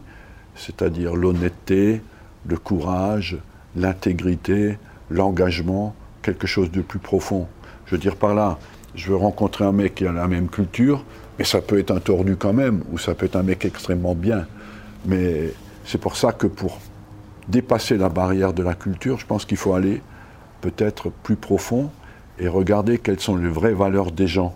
c'est-à-dire 0.56 1.16
l'honnêteté, 1.16 2.02
le 2.46 2.58
courage, 2.58 3.38
l'intégrité, 3.76 4.78
l'engagement, 5.10 5.96
quelque 6.22 6.48
chose 6.48 6.72
de 6.72 6.82
plus 6.82 7.00
profond. 7.00 7.48
Je 7.86 7.96
veux 7.96 8.02
dire 8.02 8.16
par 8.16 8.34
là, 8.34 8.58
je 8.96 9.10
veux 9.10 9.16
rencontrer 9.16 9.66
un 9.66 9.72
mec 9.72 9.96
qui 9.96 10.06
a 10.06 10.12
la 10.12 10.28
même 10.28 10.50
culture, 10.50 11.04
mais 11.38 11.46
ça 11.46 11.62
peut 11.62 11.80
être 11.80 11.92
un 11.92 12.00
tordu 12.00 12.36
quand 12.36 12.54
même, 12.54 12.84
ou 12.92 12.98
ça 12.98 13.16
peut 13.16 13.26
être 13.26 13.36
un 13.36 13.44
mec 13.44 13.66
extrêmement 13.66 14.16
bien. 14.16 14.46
Mais 15.06 15.54
c'est 15.86 15.98
pour 15.98 16.16
ça 16.16 16.32
que 16.32 16.48
pour 16.48 16.80
dépasser 17.48 17.98
la 17.98 18.10
barrière 18.10 18.54
de 18.54 18.64
la 18.64 18.76
culture, 18.76 19.18
je 19.18 19.26
pense 19.26 19.46
qu'il 19.46 19.58
faut 19.58 19.74
aller 19.74 20.02
peut-être 20.62 21.10
plus 21.10 21.36
profond 21.36 21.90
et 22.40 22.48
regarder 22.48 22.98
quelles 22.98 23.20
sont 23.20 23.36
les 23.36 23.50
vraies 23.50 23.74
valeurs 23.74 24.12
des 24.12 24.28
gens. 24.28 24.56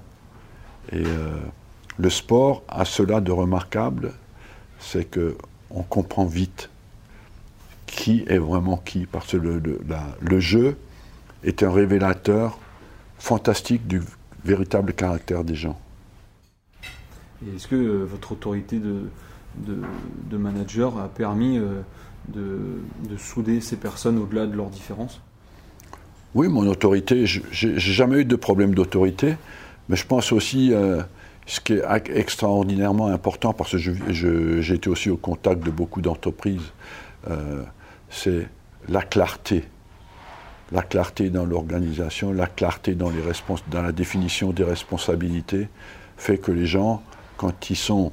Et 0.91 1.03
euh, 1.03 1.37
le 1.97 2.09
sport 2.09 2.63
a 2.67 2.85
cela 2.85 3.21
de 3.21 3.31
remarquable, 3.31 4.11
c'est 4.79 5.05
que 5.05 5.35
on 5.71 5.81
comprend 5.81 6.25
vite 6.25 6.69
qui 7.85 8.23
est 8.27 8.37
vraiment 8.37 8.77
qui, 8.77 9.05
parce 9.05 9.31
que 9.31 9.37
le, 9.37 9.61
le 10.21 10.39
jeu 10.39 10.77
est 11.43 11.63
un 11.63 11.71
révélateur 11.71 12.57
fantastique 13.17 13.87
du 13.87 14.01
véritable 14.43 14.93
caractère 14.93 15.43
des 15.43 15.55
gens. 15.55 15.79
Est-ce 17.55 17.67
que 17.67 17.75
euh, 17.75 18.05
votre 18.05 18.31
autorité 18.31 18.79
de, 18.79 19.09
de, 19.57 20.37
manager 20.37 20.97
a 20.97 21.07
permis 21.07 21.57
euh, 21.57 21.81
de, 22.29 22.59
de, 23.09 23.17
souder 23.17 23.61
ces 23.61 23.75
personnes 23.75 24.17
au-delà 24.17 24.47
de 24.47 24.55
leurs 24.55 24.69
différences? 24.69 25.21
Oui, 26.33 26.47
mon 26.47 26.67
autorité, 26.67 27.25
j'ai 27.25 27.77
jamais 27.77 28.21
eu 28.21 28.25
de 28.25 28.35
problème 28.35 28.73
d'autorité, 28.73 29.35
mais 29.87 29.95
je 29.95 30.05
pense 30.05 30.31
aussi, 30.31 30.73
euh, 30.73 31.01
ce 31.45 31.59
qui 31.61 31.73
est 31.73 31.83
extraordinairement 32.09 33.07
important, 33.07 33.53
parce 33.53 33.71
que 33.71 33.77
j'ai 33.77 34.73
été 34.73 34.89
aussi 34.89 35.09
au 35.09 35.17
contact 35.17 35.63
de 35.63 35.71
beaucoup 35.71 36.01
d'entreprises, 36.01 36.71
c'est 38.09 38.47
la 38.87 39.01
clarté. 39.01 39.63
La 40.71 40.81
clarté 40.81 41.29
dans 41.29 41.45
l'organisation, 41.45 42.31
la 42.31 42.47
clarté 42.47 42.95
dans, 42.95 43.11
la 43.71 43.91
définition 43.91 44.51
des 44.51 44.63
responsabilités, 44.63 45.69
fait 46.17 46.37
que 46.37 46.51
les 46.51 46.65
gens, 46.65 47.03
quand 47.37 47.69
ils, 47.69 47.75
sont 47.75 48.11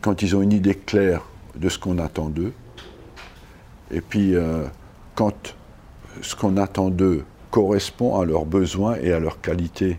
quand 0.00 0.22
ils 0.22 0.36
ont 0.36 0.42
une 0.42 0.52
idée 0.52 0.76
claire 0.76 1.22
de 1.56 1.68
ce 1.68 1.78
qu'on 1.78 1.98
attend 1.98 2.28
d'eux, 2.28 2.52
et 3.90 4.00
puis 4.00 4.36
euh, 4.36 4.64
quand 5.14 5.56
ce 6.22 6.36
qu'on 6.36 6.56
attend 6.56 6.90
d'eux 6.90 7.24
correspond 7.50 8.20
à 8.20 8.24
leurs 8.24 8.46
besoins 8.46 8.96
et 8.96 9.12
à 9.12 9.18
leurs 9.18 9.40
qualités, 9.40 9.98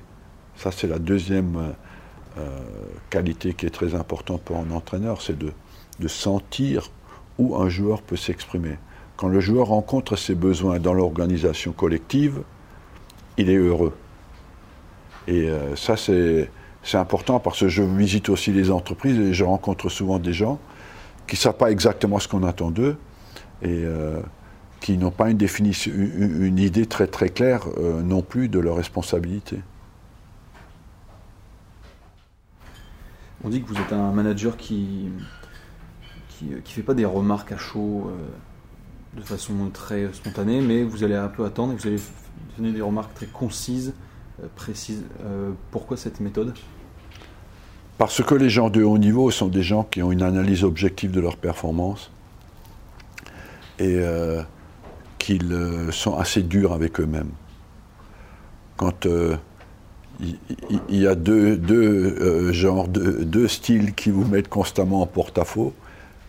ça 0.56 0.72
c'est 0.72 0.88
la 0.88 1.00
deuxième 1.00 1.58
euh, 1.58 1.72
euh, 2.38 2.60
qualité 3.10 3.54
qui 3.54 3.66
est 3.66 3.72
très 3.72 3.94
importante 3.94 4.42
pour 4.42 4.58
un 4.58 4.72
entraîneur, 4.72 5.22
c'est 5.22 5.38
de 5.38 6.08
sentir 6.08 6.92
où 7.38 7.56
un 7.56 7.70
joueur 7.70 8.02
peut 8.02 8.16
s'exprimer. 8.16 8.78
Quand 9.16 9.28
le 9.28 9.40
joueur 9.40 9.68
rencontre 9.68 10.16
ses 10.16 10.36
besoins 10.36 10.80
dans 10.80 10.94
l'organisation 10.94 11.72
collective, 11.72 12.42
il 13.38 13.50
est 13.50 13.56
heureux. 13.56 13.96
Et 15.28 15.50
euh, 15.50 15.76
ça, 15.76 15.98
c'est, 15.98 16.50
important 16.94 17.40
parce 17.40 17.60
que 17.60 17.68
je 17.68 17.84
visite 17.84 18.30
aussi 18.30 18.52
les 18.52 18.72
entreprises 18.72 19.20
et 19.20 19.34
je 19.34 19.44
rencontre 19.44 19.90
souvent 19.90 20.20
des 20.20 20.32
gens 20.32 20.58
qui 21.28 21.36
ne 21.36 21.40
savent 21.40 21.58
pas 21.58 21.70
exactement 21.70 22.18
ce 22.18 22.30
qu'on 22.30 22.44
attend 22.44 22.72
d'eux 22.72 22.96
et 23.62 23.84
euh, 23.84 24.22
qui 24.80 24.98
n'ont 24.98 25.12
pas 25.12 25.30
une, 25.30 25.36
définition, 25.38 25.92
une, 25.94 26.58
idée 26.58 26.86
très 26.86 27.08
très 27.08 27.28
claire 27.28 27.66
euh, 27.78 28.02
non 28.02 28.22
plus 28.22 28.48
de 28.48 28.60
leurs 28.60 28.78
responsabilités. 28.78 29.60
On 33.44 33.50
dit 33.50 33.62
que 33.62 33.68
vous 33.68 33.78
êtes 33.78 33.92
un 33.92 34.12
manager 34.14 34.56
qui 34.56 35.10
qui 36.38 36.46
ne 36.46 36.62
fait 36.62 36.84
pas 36.84 36.94
des 36.94 37.06
remarques 37.06 37.52
à 37.52 37.58
chaud 37.58 38.12
de 39.16 39.22
façon 39.22 39.54
très 39.74 40.12
spontanée, 40.14 40.62
mais 40.62 40.84
vous 40.84 41.04
allez 41.04 41.16
un 41.16 41.28
peu 41.28 41.46
attendre 41.46 41.74
et 41.74 41.76
vous 41.76 41.88
allez 41.88 42.00
donner 42.58 42.72
des 42.72 42.82
remarques 42.82 43.14
très 43.14 43.26
concises, 43.26 43.94
euh, 44.42 44.48
précises. 44.56 45.04
Euh, 45.26 45.52
pourquoi 45.72 45.98
cette 45.98 46.20
méthode? 46.20 46.54
Parce 47.98 48.24
que 48.24 48.36
les 48.36 48.50
gens 48.50 48.70
de 48.70 48.84
haut 48.84 48.98
niveau 48.98 49.32
sont 49.32 49.48
des 49.48 49.64
gens 49.64 49.84
qui 49.84 50.04
ont 50.04 50.12
une 50.12 50.22
analyse 50.22 50.64
objective 50.64 51.12
de 51.12 51.20
leur 51.20 51.36
performance 51.36 52.12
et 53.80 53.96
euh, 53.98 54.44
qu'ils 55.18 55.90
sont 55.92 56.16
assez 56.16 56.44
durs 56.44 56.74
avec 56.74 57.00
eux-mêmes. 57.00 57.32
Quand 58.76 59.08
il 60.20 60.38
y, 60.90 61.08
a 61.08 61.16
deux, 61.16 61.58
deux 61.58 62.52
genres, 62.54 62.88
deux, 62.88 63.48
styles 63.48 63.96
qui 63.96 64.12
vous 64.12 64.24
mettent 64.24 64.50
constamment 64.50 65.02
en 65.02 65.08
porte-à-faux, 65.08 65.74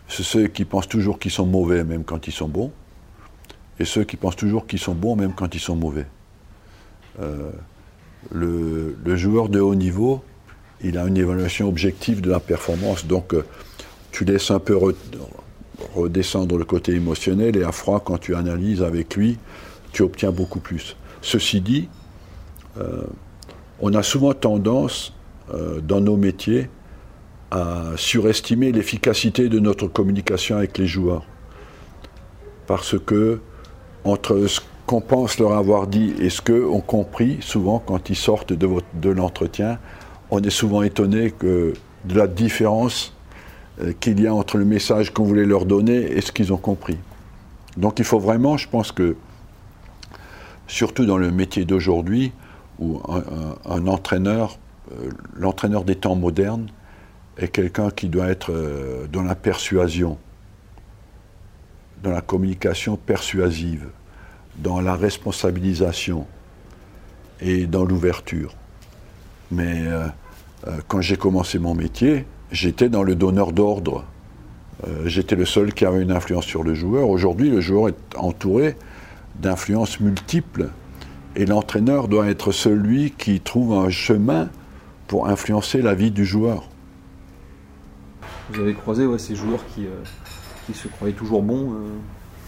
c'est 0.09 0.23
ceux 0.23 0.47
qui 0.47 0.65
pensent 0.65 0.89
toujours 0.89 1.19
qu'ils 1.19 1.31
sont 1.31 1.45
mauvais 1.45 1.83
même 1.83 2.03
quand 2.03 2.27
ils 2.27 2.33
sont 2.33 2.49
bons, 2.49 2.71
et 3.79 3.85
ceux 3.85 4.03
qui 4.03 4.17
pensent 4.17 4.35
toujours 4.35 4.67
qu'ils 4.67 4.79
sont 4.79 4.95
bons 4.95 5.15
même 5.15 5.33
quand 5.33 5.55
ils 5.55 5.61
sont 5.61 5.75
mauvais. 5.75 6.07
Euh, 7.21 7.51
le, 8.31 9.15
joueur 9.15 9.49
de 9.49 9.59
haut 9.59 9.75
niveau, 9.75 10.23
il 10.81 10.97
a 10.97 11.05
une 11.05 11.15
évaluation 11.15 11.69
objective 11.69 12.21
de 12.21 12.29
la 12.29 12.39
performance, 12.39 13.05
donc 13.05 13.33
euh, 13.33 13.45
tu 14.11 14.25
laisses 14.25 14.51
un 14.51 14.59
peu 14.59 14.77
redescendre 15.95 16.57
le 16.57 16.65
côté 16.65 16.93
émotionnel 16.93 17.55
et 17.55 17.63
à 17.63 17.71
froid, 17.71 18.01
quand 18.03 18.17
tu 18.17 18.35
analyses 18.35 18.81
avec 18.81 19.15
lui, 19.15 19.37
tu 19.91 20.01
obtiens 20.01 20.31
beaucoup 20.31 20.59
plus. 20.59 20.97
Ceci 21.21 21.61
dit, 21.61 21.87
euh, 22.77 23.03
on 23.79 23.93
a 23.93 24.03
souvent 24.03 24.33
tendance, 24.33 25.13
dans 25.81 25.99
nos 25.99 26.15
métiers, 26.15 26.69
à 27.51 27.91
surestimer 27.95 28.71
l'efficacité 28.71 29.49
de 29.49 29.59
notre 29.59 29.87
communication 29.87 30.57
avec 30.57 30.77
les 30.77 30.87
joueurs. 30.87 31.25
Parce 32.67 32.97
que 32.99 33.41
entre 34.03 34.45
ce 34.47 34.61
qu'on 34.85 35.01
pense 35.01 35.39
leur 35.39 35.53
avoir 35.53 35.87
dit 35.87 36.13
et 36.19 36.29
ce 36.29 36.41
qu'eux 36.41 36.67
ont 36.67 36.81
compris, 36.81 37.37
souvent 37.41 37.79
quand 37.79 38.09
ils 38.09 38.15
sortent 38.15 38.53
de, 38.53 39.09
l'entretien, 39.09 39.79
on 40.31 40.41
est 40.41 40.49
souvent 40.49 40.83
étonné 40.83 41.31
que 41.31 41.73
de 42.05 42.15
la 42.15 42.27
différence 42.27 43.13
euh, 43.81 43.93
qu'il 43.99 44.21
y 44.21 44.27
a 44.27 44.33
entre 44.33 44.57
le 44.57 44.65
message 44.65 45.11
qu'on 45.11 45.23
voulait 45.23 45.45
leur 45.45 45.65
donner 45.65 45.95
et 45.95 46.21
ce 46.21 46.31
qu'ils 46.31 46.53
ont 46.53 46.57
compris. 46.57 46.97
Donc 47.77 47.99
il 47.99 48.05
faut 48.05 48.19
vraiment, 48.19 48.57
je 48.57 48.67
pense 48.67 48.91
que, 48.91 49.15
surtout 50.67 51.05
dans 51.05 51.17
le 51.17 51.31
métier 51.31 51.65
d'aujourd'hui, 51.65 52.31
où 52.79 53.01
un, 53.65 53.87
entraîneur, 53.87 54.57
euh, 54.91 55.09
l'entraîneur 55.35 55.83
des 55.83 55.95
temps 55.95 56.15
modernes, 56.15 56.67
est 57.39 57.47
quelqu'un 57.47 57.89
qui 57.89 58.09
doit 58.09 58.27
être 58.27 58.51
euh, 58.51 59.07
dans 59.11 59.23
la 59.23 59.35
persuasion, 59.35 60.17
dans 62.03 62.11
la 62.11 62.21
communication 62.21 62.97
persuasive, 62.97 63.87
dans 64.57 64.81
la 64.81 64.95
responsabilisation 64.95 66.27
et 67.41 67.65
dans 67.65 67.85
l'ouverture. 67.85 68.53
Mais 69.51 69.83
euh, 69.87 70.07
euh, 70.67 70.77
quand 70.87 71.01
j'ai 71.01 71.15
commencé 71.15 71.59
mon 71.59 71.73
métier, 71.73 72.25
j'étais 72.51 72.89
dans 72.89 73.03
le 73.03 73.15
donneur 73.15 73.51
d'ordre. 73.53 74.05
j'étais 75.05 75.35
le 75.35 75.45
seul 75.45 75.73
qui 75.73 75.85
avait 75.85 76.01
une 76.01 76.11
influence 76.11 76.45
sur 76.45 76.63
le 76.63 76.73
joueur. 76.73 77.09
Aujourd'hui, 77.09 77.49
le 77.49 77.61
joueur 77.61 77.89
est 77.89 78.17
entouré 78.17 78.75
d'influences 79.35 79.99
multiples 79.99 80.69
et 81.35 81.45
l'entraîneur 81.45 82.07
doit 82.07 82.27
être 82.27 82.51
celui 82.51 83.11
qui 83.11 83.39
trouve 83.39 83.73
un 83.73 83.89
chemin 83.89 84.49
pour 85.07 85.27
influencer 85.27 85.81
la 85.81 85.95
vie 85.95 86.11
du 86.11 86.25
joueur. 86.25 86.69
Vous 88.51 88.61
avez 88.61 88.73
croisé 88.73 89.05
ces 89.17 89.35
joueurs 89.35 89.65
qui, 89.73 89.85
euh, 89.85 89.91
qui, 90.65 90.73
se 90.73 90.87
croyaient 90.87 91.13
toujours 91.13 91.43
bons 91.43 91.73
euh 91.73 91.97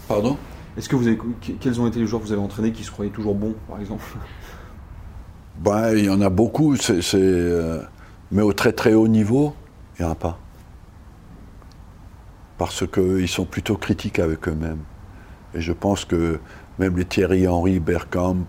Pardon? 0.08 0.36
Est-ce 0.76 0.88
que 0.88 0.96
vous 0.96 1.06
avez, 1.06 1.18
quels 1.60 1.80
ont 1.80 1.86
été 1.86 2.00
les 2.00 2.06
joueurs 2.06 2.22
que 2.22 2.26
vous 2.26 2.32
avez 2.32 2.42
entraînés 2.42 2.72
qui 2.72 2.82
se 2.82 2.90
croyaient 2.90 3.10
toujours 3.10 3.34
bons, 3.34 3.54
par 3.68 3.78
exemple? 3.78 4.04
Ben, 5.58 5.92
Il 5.96 6.06
y 6.06 6.10
en 6.10 6.20
a 6.20 6.30
beaucoup, 6.30 6.76
c'est, 6.76 7.02
euh, 7.14 7.82
mais 8.32 8.42
au 8.42 8.52
très 8.52 8.72
très 8.72 8.94
haut 8.94 9.06
niveau, 9.06 9.54
il 9.98 10.02
n'y 10.02 10.08
en 10.08 10.12
a 10.12 10.16
pas. 10.16 10.38
Parce 12.58 12.84
qu'ils 12.86 13.28
sont 13.28 13.44
plutôt 13.44 13.76
critiques 13.76 14.18
avec 14.18 14.48
eux-mêmes. 14.48 14.82
Et 15.54 15.60
je 15.60 15.72
pense 15.72 16.04
que 16.04 16.40
même 16.78 16.96
les 16.96 17.04
Thierry 17.04 17.46
Henry, 17.46 17.78
Bergkamp, 17.78 18.46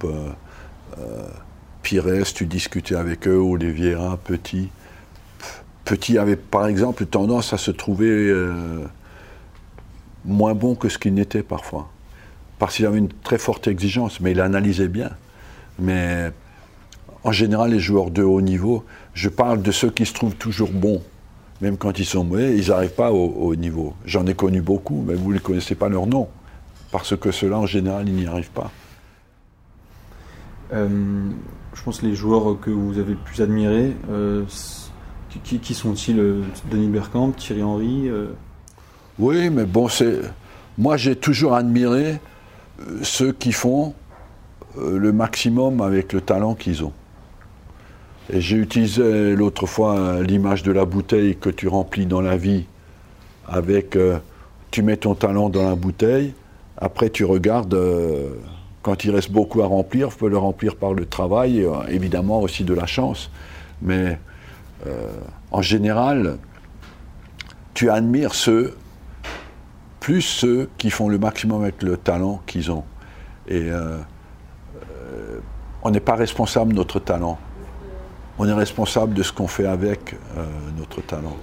Pires, 1.81 2.33
tu 2.33 2.45
discutais 2.45 2.95
avec 2.95 3.27
eux, 3.27 3.38
Oliviera, 3.38 4.17
Petit, 4.17 4.69
Petit 5.86 6.18
avait 6.18 6.36
par 6.36 6.68
exemple 6.68 7.06
tendance 7.06 7.54
à 7.54 7.58
se 7.58 7.72
trouver 7.72 8.08
euh, 8.10 8.84
moins 10.25 10.54
bon 10.54 10.75
que 10.75 10.90
ce 10.90 10.98
qu'il 10.98 11.13
n'était 11.13 11.44
parfois. 11.44 11.90
Parce 12.60 12.75
qu'il 12.75 12.86
avait 12.86 13.00
une 13.00 13.10
très 13.10 13.38
forte 13.38 13.68
exigence, 13.68 14.20
mais 14.20 14.32
il 14.32 14.40
analysait 14.40 14.88
bien. 14.88 15.12
Mais 15.80 16.32
en 17.24 17.32
général, 17.32 17.72
les 17.72 17.80
joueurs 17.80 18.12
de 18.12 18.22
haut 18.22 18.42
niveau, 18.42 18.86
je 19.13 19.30
parle 19.30 19.62
de 19.62 19.72
ceux 19.72 19.90
qui 19.90 20.06
se 20.06 20.13
trouvent 20.13 20.36
toujours 20.36 20.72
bons, 20.72 21.02
même 21.62 21.78
quand 21.78 22.00
ils 22.00 22.06
sont 22.06 22.24
mauvais, 22.24 22.58
ils 22.58 22.70
n'arrivent 22.70 22.96
pas 22.96 23.12
au, 23.12 23.25
haut 23.25 23.56
niveau. 23.56 23.94
J'en 24.06 24.25
ai 24.28 24.34
connu 24.34 24.62
beaucoup, 24.62 25.04
mais 25.08 25.16
vous 25.16 25.34
ne 25.34 25.40
connaissez 25.40 25.75
pas 25.75 25.90
leur 25.90 26.08
nom, 26.08 26.28
parce 26.92 27.16
que 27.16 27.32
ceux-là, 27.32 27.58
en 27.58 27.66
général, 27.66 28.08
ils 28.08 28.16
n'y 28.16 28.25
arrivent 28.25 28.52
pas. 28.52 28.72
Euh, 30.74 31.30
je 31.74 31.84
pense 31.84 32.02
que 32.02 32.06
les 32.06 32.16
joueurs 32.16 32.60
que 32.60 32.70
vous 32.70 33.00
avez 33.00 33.16
plus 33.16 33.42
admirés, 33.42 33.96
euh, 34.10 34.44
qui, 35.40 35.74
sont-ils 35.74 36.20
euh, 36.20 36.42
Denis 36.72 36.88
Bergkamp, 36.88 37.32
Thierry 37.32 37.63
Henry 37.63 38.10
euh 38.10 38.28
Oui, 39.20 39.50
mais 39.50 39.66
bon, 39.66 39.88
c'est. 39.88 40.22
Moi, 40.78 40.98
j'ai 40.98 41.16
toujours 41.16 41.54
admiré 41.56 42.20
euh, 42.80 43.00
ceux 43.04 43.32
qui 43.32 43.52
font 43.52 43.94
le 44.75 45.12
maximum 45.12 45.82
avec 45.82 46.13
le 46.13 46.22
talent 46.22 46.56
qu'ils 46.56 46.84
ont. 46.84 46.94
Et 48.32 48.42
j'ai 48.42 48.58
utilisé 48.58 49.36
l'autre 49.36 49.68
fois 49.68 50.24
l'image 50.24 50.63
de 50.63 50.72
la 50.72 50.84
bouteille 50.84 51.36
que 51.36 51.52
tu 51.52 51.68
remplis 51.68 52.08
dans 52.08 52.22
la 52.22 52.38
vie 52.38 52.66
avec 53.48 53.96
tu 54.72 54.82
mets 54.82 54.98
ton 54.98 55.13
talent 55.13 55.50
dans 55.50 55.70
la 55.70 55.75
bouteille, 55.75 56.34
après 56.78 57.12
tu 57.12 57.24
regardes 57.24 57.78
quand 58.82 59.04
il 59.04 59.12
reste 59.12 59.32
beaucoup 59.32 59.62
à 59.62 59.68
remplir, 59.68 60.08
il 60.08 60.18
faut 60.18 60.28
le 60.28 60.40
remplir 60.40 60.75
par 60.75 60.94
le 60.96 61.06
travail 61.06 61.68
évidemment 61.88 62.42
aussi 62.42 62.63
de 62.63 62.74
la 62.74 62.88
chance. 62.88 63.30
Mais 63.84 64.18
en 65.52 65.62
général, 65.62 66.38
tu 67.74 67.90
admires 67.90 68.34
ceux, 68.34 68.75
plus 70.00 70.22
ceux 70.22 70.70
qui 70.78 70.90
font 70.90 71.10
le 71.10 71.18
maximum 71.18 71.62
avec 71.62 71.82
le 71.82 71.98
talent 71.98 72.42
qu'ils 72.46 72.72
ont. 72.72 72.84
Et 73.48 73.72
euh, 73.72 73.98
euh, 74.92 75.40
on 75.82 75.92
n'est 75.92 76.00
pas 76.00 76.16
responsable 76.16 76.72
de 76.72 76.78
notre 76.78 77.00
talent. 77.00 77.38
On 78.38 78.48
est 78.48 78.54
responsable 78.54 79.13
de 79.13 79.24
ce 79.24 79.32
qu'on 79.32 79.48
fait 79.48 79.66
avec 79.66 80.16
euh, 80.38 80.46
notre 80.78 81.02
talent. 81.02 81.38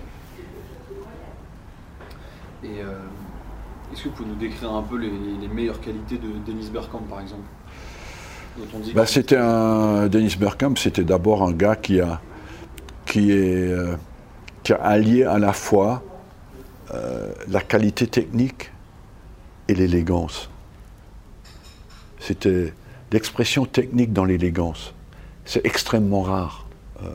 Et 2.62 2.80
est-ce 3.92 4.04
que 4.04 4.08
vous 4.08 4.14
pouvez 4.14 4.28
nous 4.28 4.34
décrire 4.34 4.72
un 4.72 4.82
peu 4.82 4.98
les, 4.98 5.10
meilleures 5.48 5.80
qualités 5.80 6.18
de 6.18 6.28
Dennis 6.46 6.68
Bergkamp, 6.70 7.02
par 7.08 7.20
exemple 7.20 7.42
bah, 8.94 9.06
C'était 9.06 9.38
un 9.38 10.08
Dennis 10.08 10.36
Bergkamp, 10.38 10.74
c'était 10.76 11.04
d'abord 11.04 11.42
un 11.42 11.52
gars 11.52 11.76
qui 11.76 12.00
a 12.00 12.20
qui 13.10 13.32
est 13.32 13.74
qui 14.62 14.72
a 14.72 14.76
allié 14.76 15.24
à 15.24 15.38
la 15.38 15.52
fois 15.52 16.02
la 17.48 17.60
qualité 17.60 18.06
technique 18.06 18.70
et 19.68 19.74
l'élégance. 19.74 20.48
C'était 22.20 22.72
l'expression 23.12 23.64
technique 23.64 24.12
dans 24.12 24.24
l'élégance. 24.24 24.94
C'est 25.44 25.64
extrêmement 25.64 26.22
rare. 26.22 26.66
Euh, 27.02 27.08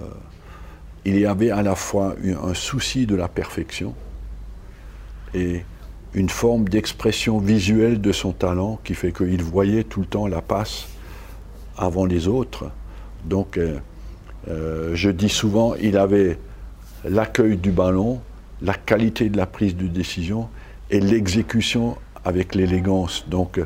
il 1.06 1.20
y 1.20 1.26
avait 1.26 1.52
à 1.52 1.62
la 1.62 1.76
fois 1.76 2.16
un 2.44 2.54
souci 2.54 3.06
de 3.06 3.16
la 3.16 3.28
perfection 3.28 3.94
et 5.34 5.64
une 6.14 6.30
forme 6.30 6.68
d'expression 6.68 7.38
visuelle 7.40 8.02
de 8.02 8.12
son 8.12 8.32
talent 8.32 8.80
qui 8.84 8.96
fait 8.96 9.12
qu'il 9.12 9.44
voyait 9.44 9.84
tout 9.84 10.00
le 10.00 10.06
temps 10.08 10.28
la 10.28 10.42
passe 10.42 10.88
avant 11.78 12.06
les 12.06 12.28
autres. 12.28 12.72
Donc, 13.26 13.58
euh, 13.58 13.78
euh, 14.48 14.96
je 14.96 15.10
dis 15.10 15.30
souvent, 15.30 15.76
il 15.76 15.98
avait 15.98 16.40
l'accueil 17.04 17.58
du 17.58 17.72
ballon, 17.72 18.22
la 18.62 18.74
qualité 18.74 19.30
de 19.30 19.38
la 19.38 19.46
prise 19.46 19.76
de 19.76 19.88
décision 19.88 20.50
et 20.90 21.00
l'exécution 21.00 21.98
avec 22.24 22.56
l'élégance. 22.56 23.26
Donc, 23.28 23.60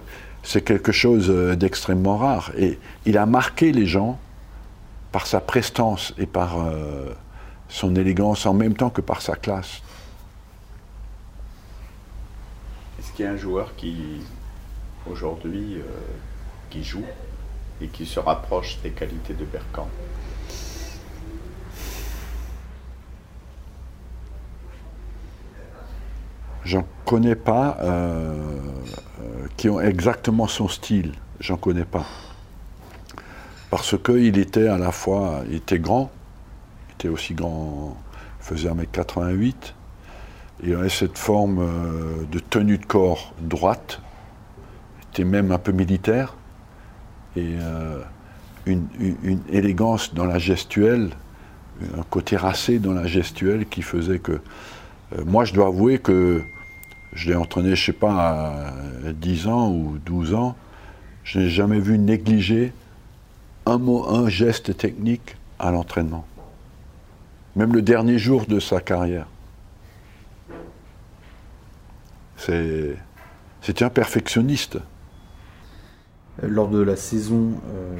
c'est 0.43 0.61
quelque 0.61 0.91
chose 0.91 1.29
euh, 1.29 1.55
d'extrêmement 1.55 2.17
rare. 2.17 2.51
Et 2.57 2.79
il 3.05 3.17
a 3.17 3.25
marqué 3.25 3.71
les 3.71 3.85
gens 3.85 4.19
par 5.11 5.27
sa 5.27 5.39
prestance 5.39 6.13
et 6.17 6.25
par 6.25 6.59
euh, 6.59 7.13
son 7.67 7.95
élégance 7.95 8.45
en 8.45 8.53
même 8.53 8.75
temps 8.75 8.89
que 8.89 9.01
par 9.01 9.21
sa 9.21 9.35
classe. 9.35 9.81
Est-ce 12.99 13.11
qu'il 13.13 13.25
y 13.25 13.27
a 13.27 13.31
un 13.31 13.37
joueur 13.37 13.75
qui, 13.75 14.21
aujourd'hui, 15.09 15.75
euh, 15.75 15.83
qui 16.69 16.83
joue 16.83 17.05
et 17.81 17.87
qui 17.87 18.05
se 18.05 18.19
rapproche 18.19 18.79
des 18.83 18.91
qualités 18.91 19.33
de 19.33 19.45
Bergkamp? 19.45 19.87
J'en 26.65 26.85
connais 27.05 27.35
pas 27.35 27.77
euh, 27.81 28.35
euh, 29.21 29.47
qui 29.57 29.69
ont 29.69 29.79
exactement 29.79 30.47
son 30.47 30.67
style. 30.67 31.13
J'en 31.39 31.57
connais 31.57 31.85
pas. 31.85 32.05
Parce 33.69 33.97
qu'il 33.97 34.37
était 34.37 34.67
à 34.67 34.77
la 34.77 34.91
fois, 34.91 35.41
il 35.49 35.55
était 35.55 35.79
grand, 35.79 36.11
il 36.87 36.93
était 36.93 37.07
aussi 37.07 37.33
grand, 37.33 37.97
il 38.39 38.45
faisait 38.45 38.69
1m88, 38.69 39.55
il 40.63 40.75
avait 40.75 40.89
cette 40.89 41.17
forme 41.17 41.59
euh, 41.59 42.25
de 42.31 42.39
tenue 42.39 42.77
de 42.77 42.85
corps 42.85 43.33
droite, 43.39 44.01
il 44.97 45.07
était 45.13 45.23
même 45.23 45.51
un 45.51 45.59
peu 45.59 45.71
militaire, 45.71 46.35
et 47.35 47.55
une, 48.65 48.87
une, 48.97 49.41
élégance 49.49 50.15
dans 50.15 50.25
la 50.25 50.39
gestuelle, 50.39 51.11
un 51.97 52.03
côté 52.09 52.35
racé 52.35 52.79
dans 52.79 52.91
la 52.91 53.05
gestuelle 53.05 53.67
qui 53.67 53.83
faisait 53.83 54.19
que 54.19 54.41
moi, 55.25 55.45
je 55.45 55.53
dois 55.53 55.67
avouer 55.67 55.99
que 55.99 56.43
je 57.13 57.29
l'ai 57.29 57.35
entraîné, 57.35 57.75
je 57.75 57.81
ne 57.81 57.85
sais 57.87 57.93
pas, 57.93 58.71
à 59.07 59.13
10 59.13 59.47
ans 59.47 59.71
ou 59.71 59.97
12 60.05 60.33
ans. 60.33 60.55
Je 61.23 61.39
n'ai 61.39 61.49
jamais 61.49 61.79
vu 61.79 61.97
négliger 61.97 62.73
un 63.65 63.77
mot, 63.77 64.07
un 64.09 64.29
geste 64.29 64.75
technique 64.77 65.35
à 65.59 65.71
l'entraînement. 65.71 66.25
Même 67.55 67.73
le 67.73 67.81
dernier 67.81 68.17
jour 68.17 68.45
de 68.45 68.59
sa 68.59 68.79
carrière. 68.79 69.27
C'était 72.37 73.83
un 73.83 73.89
perfectionniste. 73.89 74.77
Lors 76.41 76.69
de 76.69 76.81
la 76.81 76.95
saison 76.95 77.51
euh, 77.67 77.97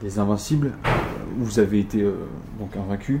des 0.00 0.18
Invincibles, 0.18 0.72
vous 1.36 1.58
avez 1.58 1.80
été 1.80 2.00
euh, 2.00 2.14
donc 2.58 2.74
invaincu. 2.74 3.20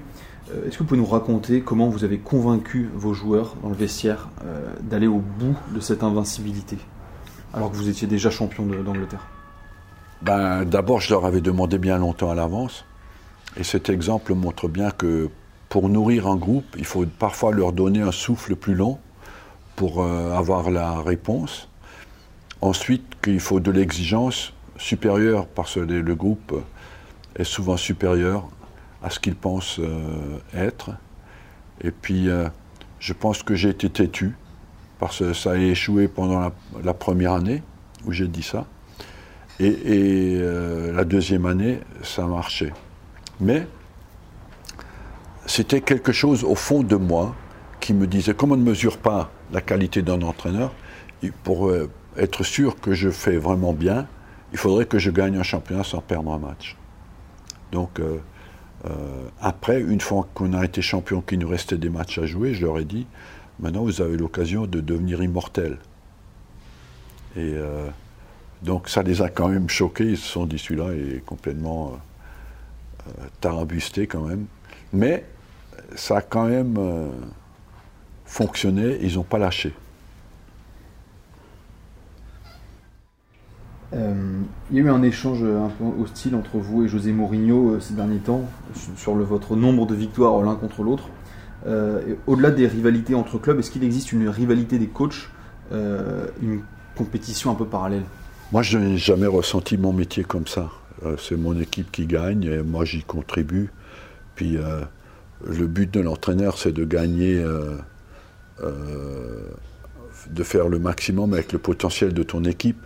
Euh, 0.52 0.66
est-ce 0.66 0.74
que 0.74 0.78
vous 0.82 0.88
pouvez 0.88 1.00
nous 1.00 1.06
raconter 1.06 1.60
comment 1.60 1.88
vous 1.88 2.04
avez 2.04 2.18
convaincu 2.18 2.88
vos 2.94 3.14
joueurs 3.14 3.54
dans 3.62 3.68
le 3.68 3.74
vestiaire 3.74 4.28
euh, 4.44 4.72
d'aller 4.82 5.06
au 5.06 5.18
bout 5.18 5.56
de 5.74 5.80
cette 5.80 6.02
invincibilité, 6.02 6.78
alors 7.54 7.70
que 7.70 7.76
vous 7.76 7.88
étiez 7.88 8.06
déjà 8.06 8.30
champion 8.30 8.66
d'Angleterre? 8.66 9.26
Ben, 10.22 10.64
D'abord, 10.64 11.00
je 11.00 11.10
leur 11.10 11.24
avais 11.24 11.40
demandé 11.40 11.78
bien 11.78 11.98
longtemps 11.98 12.30
à 12.30 12.34
l'avance. 12.34 12.84
Et 13.56 13.64
cet 13.64 13.88
exemple 13.90 14.34
montre 14.34 14.68
bien 14.68 14.90
que 14.90 15.28
pour 15.68 15.88
nourrir 15.88 16.26
un 16.26 16.36
groupe, 16.36 16.64
il 16.78 16.84
faut 16.84 17.04
parfois 17.06 17.52
leur 17.52 17.72
donner 17.72 18.00
un 18.00 18.12
souffle 18.12 18.56
plus 18.56 18.74
long 18.74 18.98
pour 19.76 20.02
euh, 20.02 20.32
avoir 20.34 20.70
la 20.70 21.00
réponse. 21.00 21.68
Ensuite, 22.60 23.20
qu'il 23.22 23.40
faut 23.40 23.60
de 23.60 23.70
l'exigence 23.70 24.52
supérieure 24.76 25.46
parce 25.46 25.74
que 25.74 25.80
le 25.80 26.14
groupe 26.14 26.54
est 27.36 27.44
souvent 27.44 27.76
supérieur 27.76 28.48
à 29.02 29.10
ce 29.10 29.18
qu'ils 29.18 29.34
pensent 29.34 29.78
euh, 29.80 30.38
être. 30.54 30.90
Et 31.82 31.90
puis, 31.90 32.28
euh, 32.28 32.48
je 33.00 33.12
pense 33.12 33.42
que 33.42 33.54
j'ai 33.54 33.70
été 33.70 33.90
têtu, 33.90 34.34
parce 34.98 35.18
que 35.18 35.32
ça 35.32 35.52
a 35.52 35.56
échoué 35.56 36.06
pendant 36.08 36.52
la, 36.82 36.94
première 36.94 37.32
année 37.32 37.62
où 38.04 38.12
j'ai 38.12 38.28
dit 38.28 38.42
ça. 38.42 38.66
Et, 39.58 39.76
euh, 40.40 40.92
la 40.92 41.04
deuxième 41.04 41.46
année, 41.46 41.80
ça 42.02 42.24
a 42.24 42.26
marché. 42.26 42.72
Mais 43.40 43.66
c'était 45.46 45.80
quelque 45.80 46.12
chose 46.12 46.44
au 46.44 46.54
fond 46.54 46.82
de 46.82 46.96
moi 46.96 47.34
qui 47.80 47.94
me 47.94 48.06
disait, 48.06 48.34
comme 48.34 48.52
on 48.52 48.56
ne 48.56 48.62
mesure 48.62 48.98
pas 48.98 49.32
la 49.52 49.60
qualité 49.60 50.02
d'un 50.02 50.22
entraîneur, 50.22 50.72
pour 51.42 51.72
être 52.16 52.44
sûr 52.44 52.80
que 52.80 52.94
je 52.94 53.10
fais 53.10 53.36
vraiment 53.36 53.72
bien, 53.72 54.06
il 54.52 54.58
faudrait 54.58 54.86
que 54.86 54.98
je 54.98 55.10
gagne 55.10 55.36
un 55.36 55.42
championnat 55.42 55.84
sans 55.84 56.00
perdre 56.00 56.32
un 56.32 56.38
match. 56.38 56.76
Donc, 57.72 58.00
après, 59.40 59.80
une 59.80 60.00
fois 60.00 60.28
qu'on 60.34 60.54
a 60.54 60.64
été 60.64 60.82
champion, 60.82 61.20
qu'il 61.20 61.38
nous 61.38 61.48
restait 61.48 61.78
des 61.78 61.88
matchs 61.88 62.18
à 62.18 62.26
jouer, 62.26 62.54
je 62.54 62.66
leur 62.66 62.78
ai 62.78 62.84
dit, 62.84 63.06
maintenant 63.60 63.84
vous 63.84 64.00
avez 64.00 64.16
l'occasion 64.16 64.66
de 64.66 64.80
devenir 64.80 65.22
immortel. 65.22 65.78
Et 67.36 67.54
euh, 67.54 67.88
donc 68.62 68.88
ça 68.88 69.02
les 69.02 69.22
a 69.22 69.28
quand 69.28 69.48
même 69.48 69.68
choqués, 69.68 70.10
ils 70.10 70.18
se 70.18 70.28
sont 70.28 70.46
dit 70.46 70.58
celui-là 70.58 70.92
est 70.92 71.24
complètement 71.24 71.92
euh, 73.06 73.10
tarabusté 73.40 74.06
quand 74.06 74.22
même. 74.22 74.46
Mais 74.92 75.24
ça 75.94 76.18
a 76.18 76.20
quand 76.22 76.46
même 76.46 76.78
fonctionné, 78.24 78.98
ils 79.02 79.14
n'ont 79.14 79.22
pas 79.22 79.38
lâché. 79.38 79.72
Il 83.94 84.76
y 84.76 84.80
a 84.80 84.82
eu 84.82 84.88
un 84.88 85.02
échange 85.02 85.42
un 85.42 85.68
peu 85.68 85.84
hostile 86.02 86.34
entre 86.34 86.56
vous 86.56 86.84
et 86.84 86.88
José 86.88 87.12
Mourinho 87.12 87.72
euh, 87.74 87.80
ces 87.80 87.94
derniers 87.94 88.18
temps 88.18 88.48
sur 88.96 89.14
votre 89.14 89.54
nombre 89.54 89.86
de 89.86 89.94
victoires 89.94 90.40
l'un 90.42 90.54
contre 90.54 90.82
l'autre. 90.82 91.08
Euh, 91.66 92.14
au-delà 92.26 92.50
des 92.50 92.66
rivalités 92.66 93.14
entre 93.14 93.38
clubs, 93.38 93.58
est-ce 93.58 93.70
qu'il 93.70 93.84
existe 93.84 94.12
une 94.12 94.28
rivalité 94.28 94.78
des 94.78 94.88
coachs, 94.88 95.28
une 95.70 96.60
compétition 96.96 97.50
un 97.50 97.54
peu 97.54 97.64
parallèle? 97.66 98.02
Moi, 98.50 98.62
je 98.62 98.76
n'ai 98.76 98.98
jamais 98.98 99.26
ressenti 99.26 99.78
mon 99.78 99.92
métier 99.92 100.24
comme 100.24 100.46
ça. 100.46 100.68
c'est 101.18 101.36
mon 101.36 101.58
équipe 101.58 101.90
qui 101.90 102.06
gagne 102.06 102.44
et 102.44 102.62
moi 102.62 102.84
j'y 102.84 103.02
contribue. 103.02 103.70
Puis 104.34 104.58
le 105.46 105.66
but 105.66 105.90
de 105.90 106.00
l'entraîneur, 106.00 106.58
c'est 106.58 106.72
de 106.72 106.84
gagner, 106.84 107.42
de 108.62 110.42
faire 110.42 110.68
le 110.68 110.78
maximum 110.78 111.32
avec 111.32 111.52
le 111.52 111.58
potentiel 111.58 112.12
de 112.12 112.22
ton 112.22 112.44
équipe. 112.44 112.82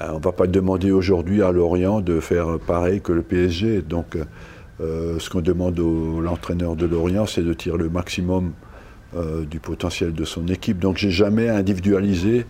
Euh, 0.00 0.08
on 0.10 0.18
ne 0.18 0.22
va 0.22 0.32
pas 0.32 0.46
demander 0.46 0.90
aujourd'hui 0.90 1.42
à 1.42 1.52
Lorient 1.52 2.00
de 2.00 2.20
faire 2.20 2.58
pareil 2.58 3.00
que 3.00 3.12
le 3.12 3.22
PSG. 3.22 3.82
Donc, 3.82 4.16
euh, 4.80 5.18
ce 5.18 5.30
qu'on 5.30 5.40
demande 5.40 5.78
à 5.78 6.22
l'entraîneur 6.22 6.76
de 6.76 6.86
Lorient, 6.86 7.26
c'est 7.26 7.42
de 7.42 7.54
tirer 7.54 7.78
le 7.78 7.88
maximum 7.88 8.52
euh, 9.16 9.44
du 9.44 9.60
potentiel 9.60 10.12
de 10.12 10.24
son 10.24 10.46
équipe. 10.48 10.78
Donc, 10.78 10.98
j'ai 10.98 11.10
jamais 11.10 11.48
individualisé. 11.48 12.46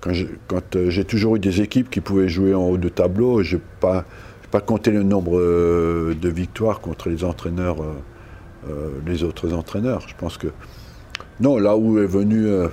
quand 0.00 0.12
j'ai 0.12 1.04
toujours 1.04 1.36
eu 1.36 1.38
des 1.38 1.60
équipes 1.60 1.90
qui 1.90 2.00
pouvaient 2.00 2.28
jouer 2.28 2.54
en 2.54 2.62
haut 2.62 2.78
de 2.78 2.88
tableau, 2.88 3.42
je 3.42 3.56
n'ai 3.56 3.62
pas, 3.80 4.04
pas 4.50 4.60
compté 4.60 4.90
le 4.90 5.02
nombre 5.02 5.38
de 5.38 6.28
victoires 6.28 6.80
contre 6.80 7.08
les 7.08 7.24
entraîneurs, 7.24 7.78
les 9.06 9.24
autres 9.24 9.52
entraîneurs. 9.52 10.02
Je 10.06 10.14
pense 10.16 10.38
que 10.38 10.48
Non, 11.38 11.58
là 11.58 11.76
où 11.76 11.98
est 11.98 12.06
venue 12.06 12.46
euh, 12.46 12.68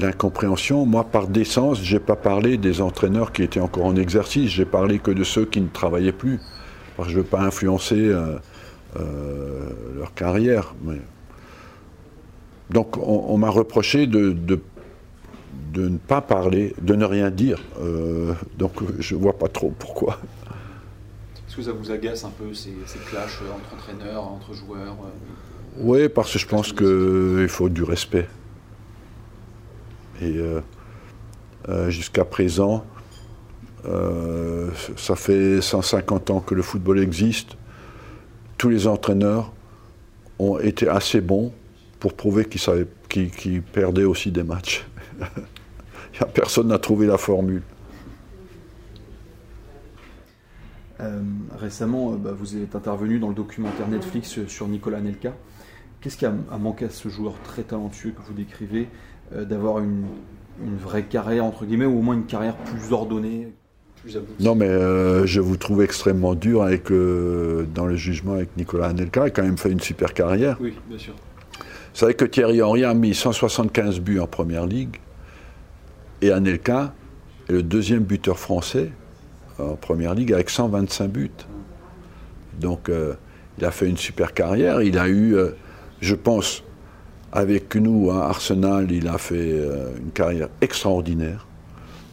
l'incompréhension, 0.00 0.86
moi 0.86 1.04
par 1.04 1.28
décence, 1.28 1.82
j'ai 1.82 1.98
pas 1.98 2.16
parlé 2.16 2.56
des 2.56 2.80
entraîneurs 2.80 3.32
qui 3.32 3.42
étaient 3.42 3.60
encore 3.60 3.86
en 3.86 3.96
exercice, 3.96 4.50
j'ai 4.50 4.64
parlé 4.64 4.98
que 4.98 5.10
de 5.10 5.24
ceux 5.24 5.44
qui 5.44 5.60
ne 5.60 5.68
travaillaient 5.68 6.12
plus. 6.12 6.40
Parce 6.96 7.08
que 7.08 7.12
je 7.12 7.18
ne 7.18 7.22
veux 7.22 7.28
pas 7.28 7.40
influencer 7.40 7.96
euh, 7.96 8.36
euh, 8.98 9.70
leur 9.96 10.12
carrière. 10.14 10.74
Donc 12.70 12.96
on, 12.98 13.36
m'a 13.36 13.50
reproché 13.50 14.06
de, 14.06 14.32
de, 14.32 14.60
ne 15.74 15.96
pas 15.96 16.20
parler, 16.20 16.74
de 16.80 16.94
ne 16.94 17.04
rien 17.04 17.30
dire. 17.30 17.60
donc 18.56 18.74
je 18.98 19.14
ne 19.14 19.20
vois 19.20 19.36
pas 19.38 19.48
trop 19.48 19.72
pourquoi. 19.76 20.18
Est-ce 21.48 21.56
que 21.56 21.62
ça 21.62 21.72
vous 21.72 21.90
agace 21.90 22.24
un 22.24 22.30
peu 22.30 22.54
ces, 22.54 22.74
ces 22.86 22.98
clashs 23.00 23.40
entre 23.52 23.74
entraîneurs, 23.74 24.22
entre 24.22 24.54
joueurs 24.54 24.96
oui, 25.78 26.08
parce 26.08 26.32
que 26.32 26.38
je 26.38 26.46
pense 26.46 26.72
qu'il 26.72 27.48
faut 27.48 27.68
du 27.68 27.82
respect. 27.82 28.26
Et 30.20 30.36
euh, 30.36 30.60
euh, 31.68 31.90
jusqu'à 31.90 32.24
présent, 32.24 32.84
euh, 33.86 34.70
ça 34.96 35.16
fait 35.16 35.60
150 35.60 36.30
ans 36.30 36.40
que 36.40 36.54
le 36.54 36.62
football 36.62 37.00
existe. 37.00 37.56
Tous 38.58 38.68
les 38.68 38.86
entraîneurs 38.86 39.52
ont 40.38 40.58
été 40.58 40.88
assez 40.88 41.20
bons 41.20 41.52
pour 41.98 42.14
prouver 42.14 42.46
qu'ils 42.46 43.62
perdaient 43.62 44.04
aussi 44.04 44.30
des 44.30 44.42
matchs. 44.42 44.86
Personne 46.34 46.68
n'a 46.68 46.78
trouvé 46.78 47.06
la 47.06 47.18
formule. 47.18 47.62
récemment, 51.58 52.12
bah, 52.12 52.32
vous 52.38 52.58
êtes 52.58 52.76
intervenu 52.76 53.18
dans 53.18 53.30
le 53.30 53.34
documentaire 53.34 53.88
Netflix 53.88 54.46
sur 54.46 54.68
Nicolas 54.68 55.00
Nelka. 55.00 55.32
Qu'est-ce 56.00 56.16
qui 56.16 56.24
a, 56.24 56.32
manqué 56.58 56.86
à 56.86 56.90
ce 56.90 57.10
joueur 57.10 57.34
très 57.44 57.62
talentueux 57.62 58.12
que 58.12 58.22
vous 58.26 58.32
décrivez 58.32 58.88
euh, 59.34 59.44
d'avoir 59.44 59.80
une, 59.80 60.06
vraie 60.78 61.02
carrière, 61.02 61.44
entre 61.44 61.66
guillemets, 61.66 61.84
ou 61.84 61.98
au 61.98 62.02
moins 62.02 62.14
une 62.14 62.26
carrière 62.26 62.56
plus 62.56 62.92
ordonnée 62.92 63.48
plus 64.02 64.16
aboutie? 64.16 64.42
Non, 64.42 64.54
mais 64.54 64.68
euh, 64.68 65.26
je 65.26 65.40
vous 65.40 65.58
trouve 65.58 65.82
extrêmement 65.82 66.34
dur 66.34 66.62
avec, 66.62 66.90
euh, 66.90 67.66
dans 67.74 67.84
le 67.84 67.96
jugement 67.96 68.32
avec 68.32 68.56
Nicolas 68.56 68.86
Anelka. 68.86 69.22
Il 69.22 69.26
a 69.26 69.30
quand 69.30 69.42
même 69.42 69.58
fait 69.58 69.70
une 69.70 69.80
super 69.80 70.14
carrière. 70.14 70.56
Oui, 70.60 70.74
bien 70.88 70.98
sûr. 70.98 71.14
Vous 71.14 71.98
savez 71.98 72.14
que 72.14 72.24
Thierry 72.24 72.62
Henry 72.62 72.84
a 72.84 72.94
mis 72.94 73.14
175 73.14 74.00
buts 74.00 74.20
en 74.20 74.26
première 74.26 74.64
ligue. 74.64 74.96
Et 76.22 76.32
Anelka 76.32 76.94
est 77.48 77.52
le 77.52 77.62
deuxième 77.62 78.04
buteur 78.04 78.38
français 78.38 78.90
en 79.58 79.76
première 79.76 80.14
ligue 80.14 80.32
avec 80.32 80.48
125 80.48 81.08
buts. 81.10 81.30
Donc, 82.58 82.90
il 83.58 83.64
a 83.64 83.70
fait 83.70 83.88
une 83.88 83.96
super 83.96 84.32
carrière. 84.32 84.82
Il 84.82 84.98
a 84.98 85.08
eu 85.08 85.36
je 86.00 86.14
pense, 86.14 86.62
avec 87.32 87.76
nous, 87.76 88.10
à 88.10 88.26
Arsenal, 88.26 88.90
il 88.90 89.06
a 89.06 89.18
fait 89.18 89.52
euh, 89.52 89.96
une 89.98 90.10
carrière 90.10 90.48
extraordinaire. 90.60 91.46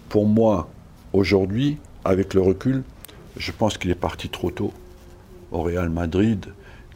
Pour 0.09 0.27
moi, 0.27 0.69
aujourd'hui, 1.13 1.77
avec 2.05 2.33
le 2.33 2.41
recul, 2.41 2.83
je 3.37 3.51
pense 3.51 3.77
qu'il 3.77 3.89
est 3.91 3.95
parti 3.95 4.29
trop 4.29 4.51
tôt 4.51 4.73
au 5.51 5.61
Real 5.61 5.89
Madrid, 5.89 6.45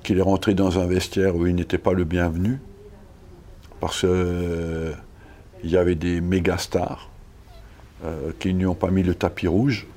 qu'il 0.03 0.17
est 0.17 0.23
rentré 0.23 0.53
dans 0.53 0.79
un 0.79 0.85
vestiaire 0.85 1.35
où 1.35 1.47
il 1.47 1.55
n'était 1.55 1.77
pas 1.77 1.93
le 1.93 2.03
bienvenu, 2.03 2.59
parce 3.79 4.01
qu'il 4.01 4.09
euh, 4.11 4.93
y 5.63 5.77
avait 5.77 5.95
des 5.95 6.21
méga 6.21 6.57
stars 6.57 7.09
euh, 8.03 8.31
qui 8.39 8.53
n'y 8.53 8.65
ont 8.65 8.75
pas 8.75 8.91
mis 8.91 9.03
le 9.03 9.15
tapis 9.15 9.47
rouge. 9.47 9.87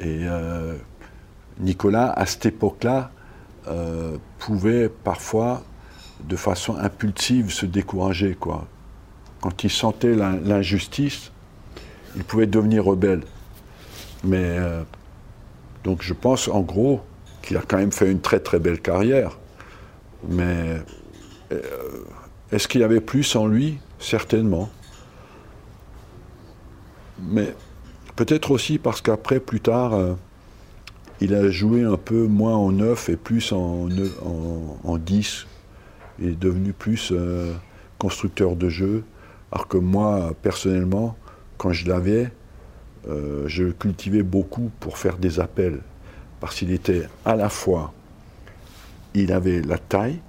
Et 0.00 0.22
Nicolas, 1.60 2.10
à 2.10 2.26
cette 2.26 2.46
époque-là, 2.46 3.12
pouvait 4.40 4.88
parfois 4.88 5.62
de 6.28 6.36
façon 6.36 6.76
impulsive 6.76 7.52
se 7.52 7.66
décourager. 7.66 8.34
Quoi. 8.34 8.66
Quand 9.40 9.64
il 9.64 9.70
sentait 9.70 10.14
l'injustice, 10.14 11.32
il 12.16 12.24
pouvait 12.24 12.46
devenir 12.46 12.84
rebelle. 12.84 13.22
Mais 14.24 14.38
euh, 14.38 14.82
donc 15.84 16.02
je 16.02 16.12
pense 16.12 16.48
en 16.48 16.60
gros 16.60 17.00
qu'il 17.42 17.56
a 17.56 17.62
quand 17.66 17.78
même 17.78 17.92
fait 17.92 18.10
une 18.10 18.20
très 18.20 18.40
très 18.40 18.58
belle 18.58 18.80
carrière. 18.80 19.38
Mais 20.28 20.80
euh, 21.52 21.60
est-ce 22.52 22.68
qu'il 22.68 22.80
y 22.82 22.84
avait 22.84 23.00
plus 23.00 23.34
en 23.34 23.46
lui? 23.46 23.78
Certainement. 23.98 24.70
Mais 27.20 27.54
peut-être 28.16 28.50
aussi 28.50 28.78
parce 28.78 29.00
qu'après, 29.00 29.40
plus 29.40 29.60
tard, 29.60 29.94
euh, 29.94 30.14
il 31.20 31.34
a 31.34 31.50
joué 31.50 31.82
un 31.82 31.96
peu 31.96 32.26
moins 32.26 32.54
en 32.54 32.72
neuf 32.72 33.08
et 33.08 33.16
plus 33.16 33.52
en, 33.52 33.88
en, 34.24 34.78
en 34.84 34.98
10 34.98 35.46
est 36.20 36.38
devenu 36.38 36.72
plus 36.72 37.10
euh, 37.12 37.52
constructeur 37.98 38.56
de 38.56 38.68
jeux, 38.68 39.04
alors 39.50 39.68
que 39.68 39.76
moi, 39.76 40.34
personnellement, 40.42 41.16
quand 41.58 41.72
je 41.72 41.88
l'avais, 41.88 42.32
euh, 43.08 43.44
je 43.46 43.64
le 43.64 43.72
cultivais 43.72 44.22
beaucoup 44.22 44.70
pour 44.80 44.98
faire 44.98 45.18
des 45.18 45.40
appels, 45.40 45.80
parce 46.40 46.56
qu'il 46.56 46.70
était 46.70 47.06
à 47.24 47.36
la 47.36 47.48
fois, 47.48 47.92
il 49.14 49.32
avait 49.32 49.60
la 49.60 49.78
taille, 49.78 50.20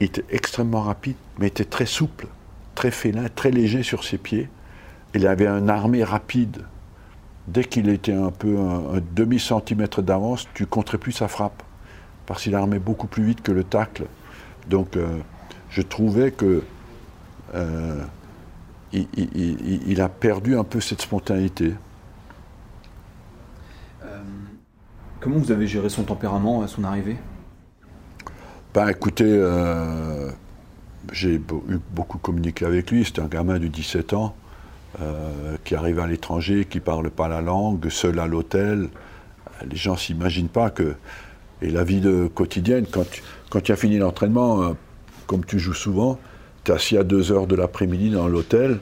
il 0.00 0.06
était 0.06 0.24
extrêmement 0.30 0.82
rapide, 0.82 1.16
mais 1.38 1.48
était 1.48 1.64
très 1.64 1.86
souple, 1.86 2.26
très 2.74 2.90
félin, 2.90 3.26
très 3.34 3.50
léger 3.50 3.82
sur 3.82 4.04
ses 4.04 4.18
pieds. 4.18 4.48
Il 5.14 5.26
avait 5.26 5.46
un 5.46 5.68
armée 5.68 6.04
rapide. 6.04 6.62
Dès 7.46 7.64
qu'il 7.64 7.88
était 7.88 8.12
un 8.12 8.30
peu 8.30 8.58
un, 8.58 9.00
demi-centimètre 9.14 10.02
d'avance, 10.02 10.46
tu 10.54 10.66
compterais 10.66 10.98
plus 10.98 11.12
sa 11.12 11.28
frappe, 11.28 11.62
parce 12.26 12.42
qu'il 12.42 12.54
armait 12.54 12.78
beaucoup 12.78 13.06
plus 13.06 13.24
vite 13.24 13.42
que 13.42 13.52
le 13.52 13.64
tacle. 13.64 14.04
Donc, 14.68 14.96
euh, 14.96 15.18
je 15.70 15.82
trouvais 15.82 16.30
que 16.30 16.62
euh, 17.54 18.02
il, 18.92 20.00
a 20.00 20.08
perdu 20.08 20.56
un 20.56 20.64
peu 20.64 20.80
cette 20.80 21.02
spontanéité. 21.02 21.74
Euh, 24.04 24.20
comment 25.20 25.38
vous 25.38 25.50
avez 25.50 25.66
géré 25.66 25.88
son 25.88 26.04
tempérament 26.04 26.62
à 26.62 26.68
son 26.68 26.84
arrivée? 26.84 27.16
Ben, 28.74 28.88
écoutez, 28.88 29.42
j'ai 31.12 31.34
eu 31.34 31.42
beaucoup 31.90 32.18
communiqué 32.18 32.66
avec 32.66 32.90
lui. 32.90 33.04
C'était 33.04 33.22
un 33.22 33.28
gamin 33.28 33.58
de 33.58 33.66
17 33.66 34.12
ans 34.12 34.34
qui 35.64 35.74
arrive 35.74 35.98
à 36.00 36.06
l'étranger, 36.06 36.66
qui 36.66 36.78
ne 36.78 36.82
parle 36.82 37.10
pas 37.10 37.28
la 37.28 37.40
langue, 37.40 37.88
seul 37.88 38.18
à 38.18 38.26
l'hôtel. 38.26 38.88
Les 39.68 39.76
gens 39.76 39.94
ne 39.94 39.98
s'imaginent 39.98 40.48
pas 40.48 40.70
que. 40.70 40.94
Et 41.62 41.70
la 41.70 41.82
vie 41.82 42.00
de 42.00 42.28
quotidienne, 42.32 42.86
quand 42.90 43.06
quand 43.50 43.60
tu 43.60 43.72
as 43.72 43.76
fini 43.76 43.98
l'entraînement, 43.98 44.62
euh, 44.62 44.72
comme 45.26 45.44
tu 45.44 45.58
joues 45.58 45.74
souvent, 45.74 46.18
tu 46.64 46.72
es 46.72 46.74
assis 46.74 46.96
à 46.96 47.04
2 47.04 47.32
heures 47.32 47.46
de 47.46 47.56
l'après-midi 47.56 48.10
dans 48.10 48.28
l'hôtel, 48.28 48.78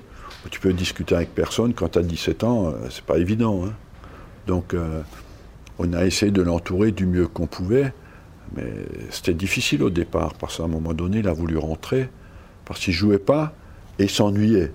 tu 0.50 0.60
peux 0.60 0.72
discuter 0.72 1.14
avec 1.14 1.34
personne. 1.34 1.74
Quand 1.74 1.90
tu 1.90 1.98
as 1.98 2.02
17 2.02 2.44
ans, 2.44 2.68
euh, 2.68 2.72
c'est 2.90 3.04
pas 3.04 3.18
évident. 3.18 3.64
Hein. 3.66 3.72
Donc, 4.46 4.74
euh, 4.74 5.02
on 5.78 5.92
a 5.92 6.04
essayé 6.04 6.30
de 6.30 6.42
l'entourer 6.42 6.92
du 6.92 7.06
mieux 7.06 7.26
qu'on 7.26 7.46
pouvait, 7.46 7.92
mais 8.54 8.70
c'était 9.10 9.34
difficile 9.34 9.82
au 9.82 9.90
départ, 9.90 10.34
parce 10.34 10.58
qu'à 10.58 10.64
un 10.64 10.68
moment 10.68 10.94
donné, 10.94 11.18
il 11.18 11.28
a 11.28 11.32
voulu 11.32 11.56
rentrer, 11.56 12.08
parce 12.64 12.80
qu'il 12.80 12.94
jouait 12.94 13.18
pas 13.18 13.54
et 13.98 14.04
il 14.04 14.10
s'ennuyait. 14.10 14.72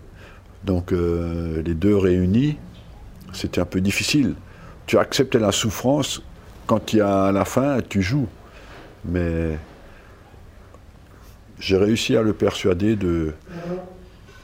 Donc, 0.65 0.91
les 0.91 1.73
deux 1.73 1.97
réunis, 1.97 2.57
c'était 3.33 3.61
un 3.61 3.65
peu 3.65 3.81
difficile. 3.81 4.35
Tu 4.85 4.99
acceptes 4.99 5.35
la 5.35 5.51
souffrance 5.51 6.21
quand 6.67 6.93
il 6.93 6.97
y 6.97 7.01
a 7.01 7.31
la 7.31 7.45
fin, 7.45 7.79
tu 7.81 8.03
joues. 8.03 8.27
Mais 9.05 9.57
j'ai 11.61 11.77
réussi 11.77 12.17
à 12.17 12.23
le 12.23 12.33
persuader 12.33 12.97
de, 12.97 13.33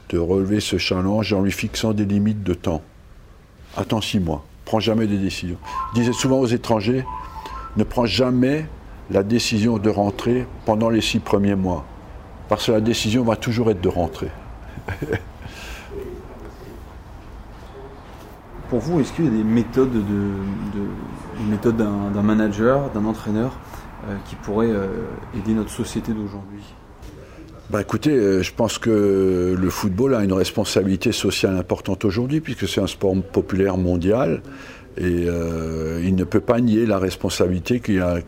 de 0.09 0.17
relever 0.19 0.59
ce 0.59 0.77
challenge 0.77 1.33
en 1.33 1.41
lui 1.41 1.51
fixant 1.51 1.91
des 1.93 2.05
limites 2.05 2.43
de 2.43 2.53
temps. 2.53 2.83
Attends 3.75 4.01
six 4.01 4.19
mois, 4.19 4.45
prends 4.65 4.79
jamais 4.79 5.07
des 5.07 5.17
décisions. 5.17 5.57
Je 5.89 6.01
disais 6.01 6.13
souvent 6.13 6.37
aux 6.37 6.45
étrangers, 6.45 7.03
ne 7.75 7.83
prends 7.83 8.05
jamais 8.05 8.67
la 9.09 9.23
décision 9.23 9.79
de 9.79 9.89
rentrer 9.89 10.45
pendant 10.65 10.89
les 10.89 11.01
six 11.01 11.17
premiers 11.19 11.55
mois, 11.55 11.85
parce 12.49 12.67
que 12.67 12.71
la 12.71 12.81
décision 12.81 13.23
va 13.23 13.35
toujours 13.35 13.71
être 13.71 13.81
de 13.81 13.89
rentrer. 13.89 14.29
Pour 18.69 18.79
vous, 18.79 18.99
est-ce 18.99 19.11
qu'il 19.13 19.25
y 19.25 19.29
a 19.29 19.31
des 19.31 19.43
méthodes 19.43 19.93
de, 19.93 20.31
méthodes 21.49 21.77
d'un 21.77 22.21
manager, 22.21 22.91
d'un 22.91 23.05
entraîneur, 23.05 23.57
euh, 24.07 24.15
qui 24.25 24.35
pourraient 24.35 24.69
euh, 24.69 25.07
aider 25.35 25.53
notre 25.53 25.71
société 25.71 26.11
d'aujourd'hui? 26.11 26.61
Bah 27.69 27.81
écoutez, 27.81 28.11
euh, 28.11 28.41
je 28.43 28.53
pense 28.53 28.77
que 28.77 29.53
le 29.59 29.69
football 29.69 30.15
a 30.15 30.23
une 30.23 30.31
responsabilité 30.31 31.11
sociale 31.11 31.57
importante 31.57 32.05
aujourd'hui, 32.05 32.39
puisque 32.39 32.65
c'est 32.65 32.79
un 32.79 32.87
sport 32.87 33.13
populaire 33.21 33.75
mondial, 33.75 34.41
et 34.95 35.25
euh, 35.27 36.01
il 36.01 36.15
ne 36.15 36.23
peut 36.23 36.39
pas 36.39 36.61
nier 36.61 36.85
la 36.85 36.97
responsabilité 36.97 37.81
qu'il 37.81 37.99
a 37.99 38.19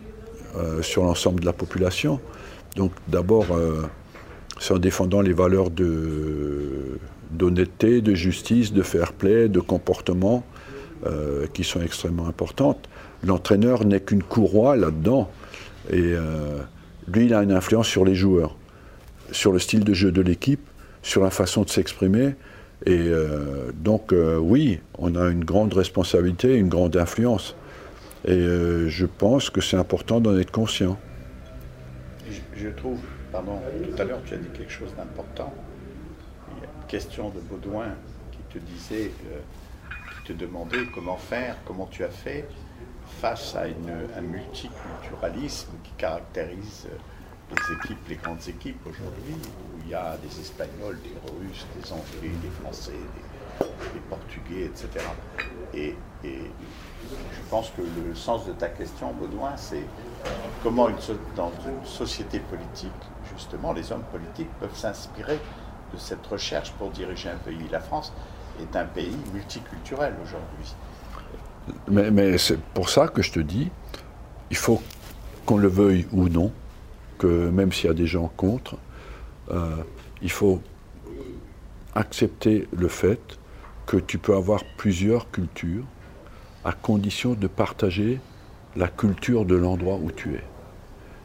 euh, 0.58 0.82
sur 0.82 1.06
l'ensemble 1.06 1.40
de 1.40 1.46
la 1.46 1.54
population. 1.54 2.20
Donc 2.76 2.92
d'abord, 3.08 3.46
c'est 4.60 4.74
en 4.74 4.78
défendant 4.78 5.22
les 5.22 5.32
valeurs 5.32 5.70
d'honnêteté, 7.32 8.02
de, 8.02 8.14
justice, 8.14 8.74
de 8.74 8.82
fair 8.84 9.14
play, 9.14 9.48
de 9.48 9.60
comportement, 9.60 10.44
qui 11.54 11.64
sont 11.64 11.82
extrêmement 11.82 12.28
importantes. 12.28 12.88
L'entraîneur 13.24 13.86
n'est 13.86 14.02
qu'une 14.02 14.22
courroie 14.22 14.76
là-dedans, 14.76 15.32
et 15.92 16.14
lui, 17.12 17.26
il 17.26 17.34
a 17.34 17.42
une 17.42 17.54
influence 17.54 17.88
sur 17.88 18.06
les 18.06 18.14
joueurs. 18.14 18.56
Sur 19.32 19.52
le 19.52 19.60
style 19.60 19.84
de 19.84 19.94
jeu 19.94 20.12
de 20.12 20.22
l'équipe, 20.22 20.66
sur 21.02 21.24
la 21.24 21.30
façon 21.30 21.64
de 21.64 21.70
s'exprimer. 21.70 22.36
Et 22.86 22.98
euh, 22.98 23.72
donc, 23.74 24.14
euh, 24.14 24.38
oui, 24.38 24.80
on 24.98 25.16
a 25.16 25.28
une 25.30 25.44
grande 25.44 25.74
responsabilité, 25.74 26.56
une 26.56 26.70
grande 26.70 26.96
influence. 26.96 27.56
Et 28.26 28.32
euh, 28.32 28.88
je 28.90 29.06
pense 29.06 29.50
que 29.50 29.62
c'est 29.62 29.78
important 29.78 30.20
d'en 30.20 30.38
être 30.38 30.52
conscient. 30.52 30.98
Je, 32.56 32.70
trouve, 32.70 33.00
pardon, 33.32 33.60
tout 33.84 34.02
à 34.02 34.06
l'heure 34.06 34.22
tu 34.26 34.34
as 34.34 34.38
dit 34.38 34.50
quelque 34.54 34.72
chose 34.72 34.94
d'important. 34.98 35.54
Il 36.52 36.64
y 36.64 36.66
a 36.66 36.70
une 36.70 36.88
question 36.88 37.30
de 37.30 37.40
Baudouin 37.40 37.96
qui 38.32 38.60
te 38.60 38.64
disait, 38.64 39.12
qui 40.26 40.34
te 40.34 40.38
demandait 40.38 40.86
comment 40.94 41.18
faire, 41.18 41.56
comment 41.66 41.88
tu 41.90 42.04
as 42.04 42.10
fait 42.10 42.46
face 43.22 43.56
à 43.56 43.64
un 43.64 44.22
multiculturalisme 44.22 45.72
qui 45.84 45.92
caractérise 45.98 46.88
les 47.50 47.76
équipes, 47.76 48.08
les 48.08 48.16
grandes 48.16 48.48
équipes 48.48 48.80
aujourd'hui, 48.86 49.34
où 49.34 49.80
il 49.84 49.90
y 49.90 49.94
a 49.94 50.18
des 50.18 50.40
Espagnols, 50.40 50.98
des 51.02 51.16
Russes, 51.32 51.66
des 51.76 51.92
Anglais, 51.92 52.36
des 52.42 52.50
Français, 52.62 52.92
des, 53.60 53.66
Portugais, 54.10 54.66
etc. 54.66 55.06
Et, 55.74 55.96
je 56.24 57.50
pense 57.50 57.72
que 57.72 57.82
le 57.82 58.16
sens 58.16 58.46
de 58.46 58.54
ta 58.54 58.70
question, 58.70 59.14
Baudouin, 59.14 59.56
c'est 59.56 59.84
comment 60.64 60.90
dans 61.36 61.52
une 61.66 61.86
société 61.86 62.40
politique, 62.40 62.92
justement, 63.34 63.74
les 63.74 63.92
hommes 63.92 64.04
politiques 64.12 64.50
peuvent 64.60 64.76
s'inspirer 64.76 65.40
de 65.94 65.98
cette 65.98 66.26
recherche 66.28 66.72
pour 66.74 66.90
diriger 66.92 67.30
un 67.30 67.38
pays. 67.38 67.68
La 67.72 67.80
France 67.80 68.14
est 68.62 68.76
un 68.76 68.86
pays 68.86 69.16
multiculturel 69.34 70.16
aujourd'hui. 70.24 70.76
Mais 71.88 72.38
c'est 72.38 72.60
pour 72.60 72.90
ça 72.90 73.08
que 73.08 73.22
je 73.22 73.32
te 73.32 73.40
dis, 73.40 73.70
il 74.50 74.58
faut 74.58 74.82
qu'on 75.46 75.58
le 75.58 75.68
veuille 75.68 76.08
ou 76.12 76.30
non, 76.30 76.52
que 77.20 77.50
même 77.50 77.72
s'il 77.72 77.86
y 77.86 77.90
a 77.92 77.94
des 77.94 78.08
gens 78.08 78.32
contre, 78.36 78.78
euh, 79.52 79.76
il 80.24 80.32
faut 80.32 80.62
accepter 81.94 82.68
le 82.76 82.88
fait 82.88 83.20
que 83.86 83.98
tu 83.98 84.18
peux 84.18 84.36
avoir 84.36 84.64
plusieurs 84.78 85.30
cultures 85.32 85.86
à 86.64 86.72
condition 86.72 87.34
de 87.34 87.48
partager 87.48 88.20
la 88.76 88.88
culture 88.88 89.46
de 89.46 89.56
l'endroit 89.56 89.96
où 90.02 90.12
tu 90.12 90.34
es. 90.36 90.44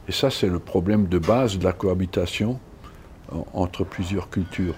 Et 0.08 0.12
ça, 0.12 0.30
c'est 0.30 0.48
le 0.48 0.58
problème 0.58 1.06
de 1.06 1.18
base 1.18 1.58
de 1.58 1.64
la 1.64 1.72
cohabitation 1.72 2.58
en- 3.32 3.46
entre 3.52 3.84
plusieurs 3.84 4.28
cultures. 4.30 4.74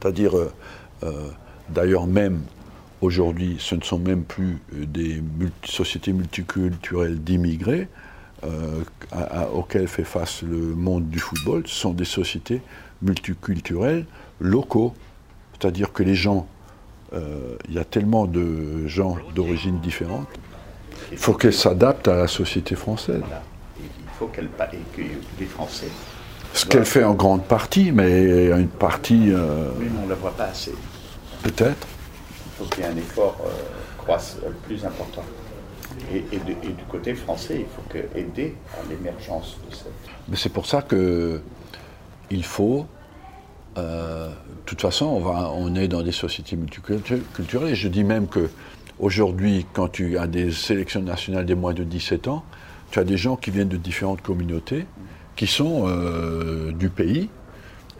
C'est-à-dire, 0.00 0.36
euh, 0.36 0.52
euh, 1.04 1.28
d'ailleurs 1.68 2.06
même 2.06 2.40
aujourd'hui, 3.00 3.56
ce 3.58 3.74
ne 3.74 3.82
sont 3.82 3.98
même 3.98 4.24
plus 4.24 4.58
euh, 4.74 4.86
des 4.86 5.22
sociétés 5.64 6.12
multiculturelles 6.12 7.22
d'immigrés 7.22 7.88
euh, 8.44 8.82
à- 9.12 9.42
à- 9.42 9.48
auxquelles 9.48 9.88
fait 9.88 10.04
face 10.04 10.42
le 10.42 10.56
monde 10.56 11.08
du 11.08 11.18
football, 11.18 11.62
ce 11.66 11.74
sont 11.74 11.92
des 11.92 12.04
sociétés 12.04 12.60
multiculturelles 13.02 14.04
locaux. 14.40 14.94
C'est-à-dire 15.52 15.92
que 15.92 16.02
les 16.02 16.14
gens, 16.14 16.46
euh, 17.14 17.56
il 17.68 17.74
y 17.74 17.78
a 17.78 17.84
tellement 17.84 18.26
de 18.26 18.86
gens 18.86 19.16
d'origine 19.34 19.80
différentes, 19.80 20.28
il 21.10 21.18
faut 21.18 21.34
qu'elles 21.34 21.54
s'adaptent 21.54 22.08
à 22.08 22.16
la 22.16 22.28
société 22.28 22.74
française. 22.76 23.20
Voilà. 23.20 23.42
Il 23.80 23.86
faut 24.18 24.26
qu'elle 24.26 24.48
que 24.96 25.02
les 25.38 25.46
Français. 25.46 25.88
Ce 26.54 26.66
qu'elle 26.66 26.84
fait 26.84 27.04
en 27.04 27.14
grande 27.14 27.44
partie, 27.44 27.92
mais 27.92 28.46
une 28.46 28.68
partie 28.68 29.30
euh, 29.32 29.70
Oui, 29.78 29.86
mais 29.92 30.00
on 30.02 30.04
ne 30.04 30.10
la 30.10 30.14
voit 30.16 30.32
pas 30.36 30.46
assez. 30.46 30.72
peut-être. 31.42 31.86
Il 32.60 32.64
faut 32.64 32.70
qu'il 32.70 32.82
y 32.84 32.86
ait 32.86 32.90
un 32.90 32.96
effort 32.96 33.36
euh, 33.46 34.50
plus 34.66 34.84
important. 34.84 35.22
Et, 36.12 36.18
et 36.34 36.38
de- 36.38 36.52
et 36.68 36.72
du 36.72 36.84
côté 36.88 37.14
français, 37.14 37.60
il 37.60 37.66
faut 37.66 37.82
que, 37.88 37.98
aider 38.18 38.54
à 38.74 38.88
l'émergence 38.88 39.56
de 39.68 39.74
cette. 39.74 39.86
Mais 40.28 40.36
c'est 40.36 40.48
pour 40.48 40.66
ça 40.66 40.82
que 40.82 41.40
il 42.30 42.44
faut. 42.44 42.86
euh, 43.76 44.28
de 44.28 44.34
toute 44.70 44.80
façon, 44.82 45.06
on, 45.06 45.20
va, 45.20 45.50
on 45.54 45.74
est 45.76 45.88
dans 45.88 46.02
des 46.02 46.12
sociétés 46.12 46.56
multiculturelles. 46.56 47.70
Et 47.70 47.74
je 47.74 47.88
dis 47.88 48.04
même 48.04 48.26
que 48.26 48.50
aujourd'hui, 48.98 49.64
quand 49.72 49.88
tu 49.88 50.18
as 50.18 50.26
des 50.26 50.52
sélections 50.52 51.00
nationales 51.02 51.46
des 51.46 51.54
moins 51.54 51.72
de 51.74 51.84
17 51.84 52.28
ans, 52.28 52.44
tu 52.90 52.98
as 52.98 53.04
des 53.04 53.16
gens 53.16 53.36
qui 53.36 53.50
viennent 53.50 53.68
de 53.68 53.76
différentes 53.78 54.20
communautés, 54.20 54.84
qui 55.36 55.46
sont 55.46 55.84
euh, 55.86 56.72
du 56.72 56.90
pays. 56.90 57.30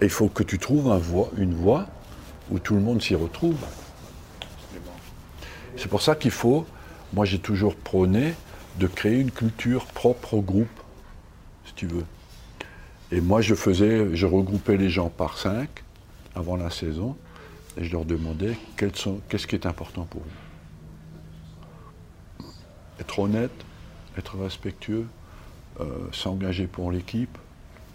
Et 0.01 0.05
il 0.05 0.11
faut 0.11 0.29
que 0.29 0.43
tu 0.43 0.59
trouves 0.59 0.91
un 0.93 0.99
voie- 0.99 1.31
une 1.39 1.55
voie 1.55 1.87
où 2.51 2.59
tout 2.59 2.75
le 2.75 2.81
monde 2.81 3.01
s'y 3.03 3.15
retrouve. 3.15 3.57
C'est 5.77 5.89
pour 5.89 6.03
ça 6.03 6.15
qu'il 6.17 6.31
faut, 6.33 6.67
moi 7.13 7.25
j'ai 7.25 7.39
toujours 7.39 7.75
prôné 7.75 8.35
de 8.79 8.87
créer 8.87 9.21
une 9.21 9.31
culture 9.31 9.87
propre 9.87 10.35
au 10.35 10.43
groupe, 10.43 10.69
si 11.65 11.75
tu 11.75 11.87
veux. 11.87 12.05
Et 13.11 13.21
moi 13.21 13.41
je 13.41 13.55
faisais, 13.55 14.15
je 14.15 14.27
regroupais 14.27 14.77
les 14.77 14.91
gens 14.91 15.09
par 15.09 15.39
cinq 15.39 15.85
avant 16.35 16.57
la 16.57 16.71
saison 16.71 17.17
et 17.77 17.85
je 17.85 17.93
leur 17.93 18.05
demandais 18.05 18.57
qu'est-ce 18.77 19.47
qui 19.47 19.55
est 19.55 19.67
important 19.67 20.05
pour 20.05 20.23
vous. 20.23 22.47
Être 23.01 23.21
honnête, 23.21 23.53
être 24.17 24.37
respectueux, 24.37 25.07
euh, 25.81 25.85
s'engager 26.13 26.67
pour 26.67 26.91
l'équipe. 26.91 27.39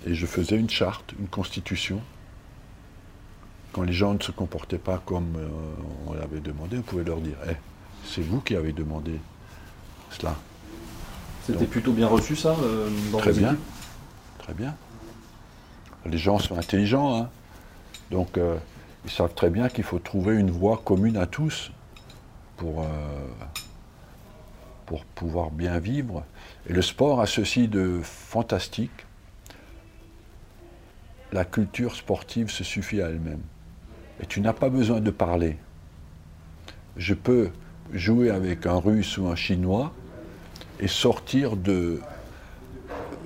Et 0.05 0.15
je 0.15 0.25
faisais 0.25 0.57
une 0.57 0.69
charte, 0.69 1.13
une 1.19 1.27
constitution. 1.27 2.01
Quand 3.73 3.83
les 3.83 3.93
gens 3.93 4.13
ne 4.13 4.21
se 4.21 4.31
comportaient 4.31 4.77
pas 4.77 5.01
comme 5.05 5.35
euh, 5.37 5.47
on 6.07 6.13
l'avait 6.13 6.39
demandé, 6.39 6.77
on 6.77 6.81
pouvait 6.81 7.03
leur 7.03 7.19
dire 7.19 7.35
Eh, 7.49 7.55
c'est 8.05 8.21
vous 8.21 8.41
qui 8.41 8.55
avez 8.55 8.73
demandé 8.73 9.19
cela. 10.11 10.35
C'était 11.45 11.65
plutôt 11.65 11.91
bien 11.91 12.07
reçu 12.07 12.35
ça 12.35 12.55
euh, 12.63 12.89
dans 13.11 13.17
Très 13.17 13.33
bien. 13.33 13.57
Très 14.39 14.53
bien. 14.53 14.75
Les 16.05 16.17
gens 16.17 16.37
sont 16.37 16.57
intelligents, 16.57 17.17
hein. 17.17 17.29
donc 18.11 18.37
euh, 18.37 18.57
ils 19.05 19.11
savent 19.11 19.33
très 19.33 19.49
bien 19.49 19.69
qu'il 19.69 19.83
faut 19.83 19.99
trouver 19.99 20.35
une 20.35 20.51
voie 20.51 20.81
commune 20.83 21.17
à 21.17 21.25
tous 21.25 21.71
pour, 22.57 22.81
euh, 22.81 22.85
pour 24.85 25.05
pouvoir 25.05 25.51
bien 25.51 25.79
vivre. 25.79 26.23
Et 26.69 26.73
le 26.73 26.81
sport 26.81 27.21
a 27.21 27.25
ceci 27.25 27.67
de 27.67 27.99
fantastique. 28.03 29.05
La 31.31 31.45
culture 31.45 31.95
sportive 31.95 32.49
se 32.51 32.63
suffit 32.63 33.01
à 33.01 33.07
elle-même. 33.09 33.41
Et 34.21 34.25
tu 34.25 34.39
n'as 34.39 34.53
pas 34.53 34.69
besoin 34.69 35.01
de 35.01 35.11
parler. 35.11 35.57
Je 36.95 37.13
peux 37.13 37.49
jouer 37.93 38.29
avec 38.29 38.65
un 38.65 38.77
russe 38.77 39.17
ou 39.17 39.27
un 39.27 39.35
chinois 39.35 39.93
et 40.79 40.87
sortir 40.87 41.55
de, 41.55 41.99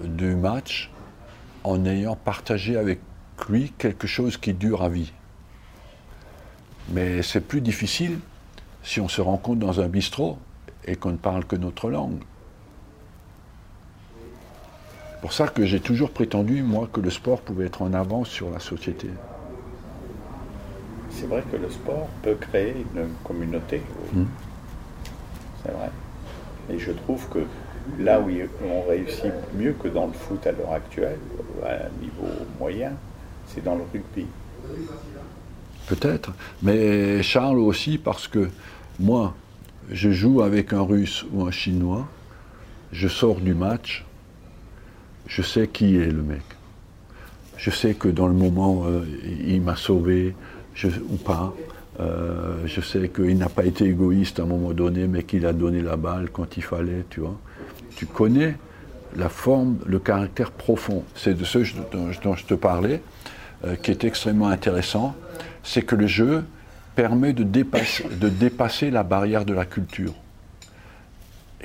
du 0.03 0.35
match 0.35 0.91
en 1.63 1.85
ayant 1.85 2.15
partagé 2.15 2.77
avec 2.77 2.99
lui 3.49 3.73
quelque 3.77 4.07
chose 4.07 4.37
qui 4.37 4.53
dure 4.53 4.83
à 4.83 4.89
vie. 4.89 5.13
Mais 6.89 7.21
c'est 7.21 7.41
plus 7.41 7.61
difficile 7.61 8.19
si 8.83 9.01
on 9.01 9.07
se 9.07 9.21
rencontre 9.21 9.59
dans 9.59 9.81
un 9.81 9.87
bistrot 9.87 10.37
et 10.85 10.95
qu'on 10.95 11.11
ne 11.11 11.17
parle 11.17 11.45
que 11.45 11.55
notre 11.55 11.89
langue. 11.89 12.21
C'est 15.11 15.21
pour 15.21 15.33
ça 15.33 15.47
que 15.47 15.65
j'ai 15.65 15.79
toujours 15.79 16.11
prétendu, 16.11 16.61
moi, 16.61 16.87
que 16.91 17.01
le 17.01 17.09
sport 17.09 17.41
pouvait 17.41 17.65
être 17.65 17.81
en 17.81 17.93
avance 17.93 18.29
sur 18.29 18.49
la 18.49 18.59
société. 18.59 19.09
C'est 21.09 21.25
vrai 21.25 21.43
que 21.51 21.57
le 21.57 21.69
sport 21.69 22.07
peut 22.21 22.35
créer 22.35 22.85
une 22.95 23.09
communauté. 23.23 23.81
C'est 25.63 25.71
vrai. 25.71 25.89
Et 26.71 26.79
je 26.79 26.91
trouve 26.91 27.27
que 27.29 27.39
là 27.99 28.19
où 28.19 28.29
on 28.65 28.87
réussit 28.87 29.31
mieux 29.55 29.73
que 29.73 29.87
dans 29.87 30.07
le 30.07 30.13
foot 30.13 30.45
à 30.45 30.51
l'heure 30.51 30.73
actuelle, 30.73 31.19
à 31.65 31.85
un 31.85 32.01
niveau 32.01 32.27
moyen, 32.59 32.91
c'est 33.47 33.63
dans 33.63 33.75
le 33.75 33.83
rugby. 33.93 34.25
Peut-être. 35.87 36.33
Mais 36.61 37.23
Charles 37.23 37.59
aussi, 37.59 37.97
parce 37.97 38.27
que 38.27 38.49
moi, 38.99 39.33
je 39.89 40.11
joue 40.11 40.41
avec 40.41 40.73
un 40.73 40.81
Russe 40.81 41.25
ou 41.31 41.43
un 41.45 41.51
Chinois, 41.51 42.07
je 42.91 43.07
sors 43.07 43.39
du 43.39 43.53
match, 43.53 44.05
je 45.27 45.41
sais 45.41 45.67
qui 45.67 45.97
est 45.97 46.11
le 46.11 46.21
mec. 46.21 46.43
Je 47.57 47.71
sais 47.71 47.93
que 47.93 48.07
dans 48.07 48.27
le 48.27 48.33
moment, 48.33 48.83
euh, 48.85 49.05
il 49.45 49.61
m'a 49.61 49.75
sauvé 49.75 50.35
ou 51.09 51.15
pas. 51.15 51.53
Euh, 51.99 52.57
je 52.65 52.79
sais 52.81 53.09
qu'il 53.09 53.37
n'a 53.37 53.49
pas 53.49 53.65
été 53.65 53.85
égoïste 53.85 54.39
à 54.39 54.43
un 54.43 54.45
moment 54.45 54.71
donné, 54.71 55.07
mais 55.07 55.23
qu'il 55.23 55.45
a 55.45 55.53
donné 55.53 55.81
la 55.81 55.95
balle 55.95 56.29
quand 56.31 56.57
il 56.57 56.63
fallait, 56.63 57.05
tu 57.09 57.21
vois. 57.21 57.39
Tu 57.95 58.05
connais 58.05 58.55
la 59.15 59.29
forme, 59.29 59.77
le 59.85 59.97
caractère 59.97 60.51
profond. 60.51 61.03
C'est 61.15 61.33
de 61.33 61.43
ce 61.43 61.59
dont, 61.91 62.35
je 62.35 62.45
te 62.45 62.53
parlais, 62.53 63.01
euh, 63.65 63.75
qui 63.75 63.91
est 63.91 64.03
extrêmement 64.03 64.49
intéressant. 64.49 65.15
C'est 65.63 65.81
que 65.81 65.95
le 65.95 66.07
jeu 66.07 66.45
permet 66.95 67.33
de 67.33 67.43
dépasser, 67.43 68.05
de 68.09 68.29
dépasser 68.29 68.91
la 68.91 69.03
barrière 69.03 69.45
de 69.45 69.53
la 69.53 69.65
culture, 69.65 70.13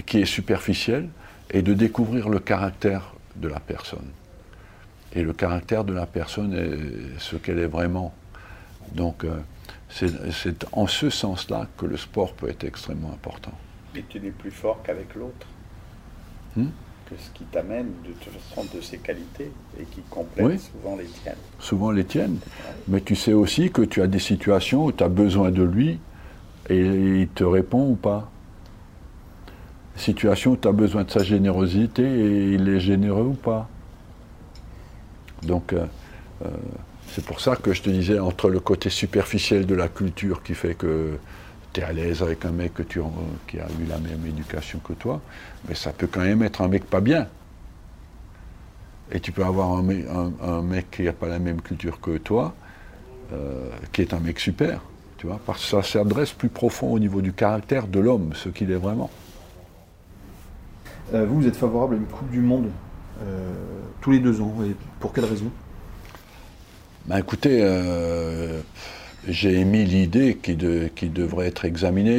qui 0.06 0.20
est 0.20 0.26
superficielle, 0.26 1.08
et 1.50 1.60
de 1.60 1.74
découvrir 1.74 2.30
le 2.30 2.38
caractère 2.38 3.14
de 3.36 3.48
la 3.48 3.60
personne. 3.60 4.08
Et 5.14 5.22
le 5.22 5.34
caractère 5.34 5.84
de 5.84 5.92
la 5.92 6.06
personne 6.06 6.54
est 6.54 7.20
ce 7.20 7.36
qu'elle 7.36 7.58
est 7.58 7.66
vraiment. 7.66 8.14
Donc, 8.94 9.24
euh, 9.24 9.36
c'est 9.92 10.66
en 10.72 10.86
ce 10.86 11.10
sens-là 11.10 11.66
que 11.76 11.86
le 11.86 11.96
sport 11.96 12.32
peut 12.32 12.48
être 12.48 12.64
extrêmement 12.64 13.10
important. 13.10 13.52
Et 13.94 14.04
tu 14.08 14.20
n'es 14.20 14.30
plus 14.30 14.50
fort 14.50 14.82
qu'avec 14.82 15.14
l'autre. 15.14 15.46
Hmm? 16.56 16.68
Que 17.08 17.14
ce 17.18 17.30
qui 17.34 17.44
t'amène 17.44 17.88
de 18.06 18.12
toute 18.12 18.32
façon 18.32 18.66
de 18.74 18.80
ses 18.80 18.98
qualités 18.98 19.50
et 19.78 19.84
qui 19.84 20.00
complète 20.02 20.60
souvent 20.60 20.96
les 20.96 21.04
tiennes. 21.04 21.34
Souvent 21.58 21.90
les 21.90 22.04
tiennes. 22.04 22.38
Mais 22.88 23.02
tu 23.02 23.14
sais 23.14 23.34
aussi 23.34 23.70
que 23.70 23.82
tu 23.82 24.00
as 24.00 24.06
des 24.06 24.18
situations 24.18 24.86
où 24.86 24.92
tu 24.92 25.04
as 25.04 25.08
besoin 25.08 25.50
de 25.50 25.62
lui 25.62 25.98
et 26.70 26.78
il 26.78 27.28
te 27.28 27.44
répond 27.44 27.90
ou 27.90 27.96
pas. 27.96 28.30
Situation 29.96 30.52
où 30.52 30.56
tu 30.56 30.68
as 30.68 30.72
besoin 30.72 31.04
de 31.04 31.10
sa 31.10 31.22
générosité 31.22 32.02
et 32.02 32.52
il 32.52 32.66
est 32.68 32.80
généreux 32.80 33.26
ou 33.26 33.34
pas. 33.34 33.68
Donc, 35.42 35.74
euh, 35.74 35.84
euh, 36.44 36.48
c'est 37.14 37.24
pour 37.24 37.40
ça 37.40 37.56
que 37.56 37.74
je 37.74 37.82
te 37.82 37.90
disais, 37.90 38.18
entre 38.18 38.48
le 38.48 38.58
côté 38.58 38.88
superficiel 38.88 39.66
de 39.66 39.74
la 39.74 39.88
culture 39.88 40.42
qui 40.42 40.54
fait 40.54 40.74
que 40.74 41.18
tu 41.72 41.80
es 41.80 41.84
à 41.84 41.92
l'aise 41.92 42.22
avec 42.22 42.44
un 42.46 42.52
mec 42.52 42.72
qui 42.88 42.98
a 43.58 43.66
eu 43.80 43.86
la 43.86 43.98
même 43.98 44.26
éducation 44.26 44.78
que 44.78 44.94
toi, 44.94 45.20
mais 45.68 45.74
ça 45.74 45.92
peut 45.92 46.08
quand 46.10 46.20
même 46.20 46.42
être 46.42 46.62
un 46.62 46.68
mec 46.68 46.84
pas 46.84 47.00
bien. 47.00 47.28
Et 49.10 49.20
tu 49.20 49.30
peux 49.30 49.44
avoir 49.44 49.72
un, 49.72 49.82
mec, 49.82 50.90
qui 50.90 51.02
n'a 51.02 51.12
pas 51.12 51.28
la 51.28 51.38
même 51.38 51.60
culture 51.60 52.00
que 52.00 52.16
toi, 52.16 52.54
euh, 53.32 53.68
qui 53.92 54.00
est 54.00 54.14
un 54.14 54.20
mec 54.20 54.40
super, 54.40 54.80
tu 55.18 55.26
vois, 55.26 55.38
parce 55.44 55.62
que 55.62 55.68
ça 55.68 55.82
s'adresse 55.82 56.32
plus 56.32 56.48
profond 56.48 56.92
au 56.92 56.98
niveau 56.98 57.20
du 57.20 57.34
caractère 57.34 57.88
de 57.88 58.00
l'homme, 58.00 58.30
ce 58.34 58.48
qu'il 58.48 58.70
est 58.70 58.76
vraiment. 58.76 59.10
vous, 61.12 61.40
vous 61.40 61.46
êtes 61.46 61.56
favorable 61.56 61.94
à 61.94 61.98
une 61.98 62.06
Coupe 62.06 62.30
du 62.30 62.40
Monde 62.40 62.70
tous 64.00 64.10
les 64.10 64.18
deux 64.18 64.40
ans, 64.40 64.54
et 64.64 64.74
pour 64.98 65.12
quelle 65.12 65.26
raison? 65.26 65.50
Ben 67.06 67.18
écoutez, 67.18 67.60
euh, 67.62 68.60
j'ai 69.26 69.58
émis 69.58 69.84
l'idée 69.84 70.38
qui, 70.40 70.54
devrait 70.54 71.48
être 71.48 71.64
examinée 71.64 72.18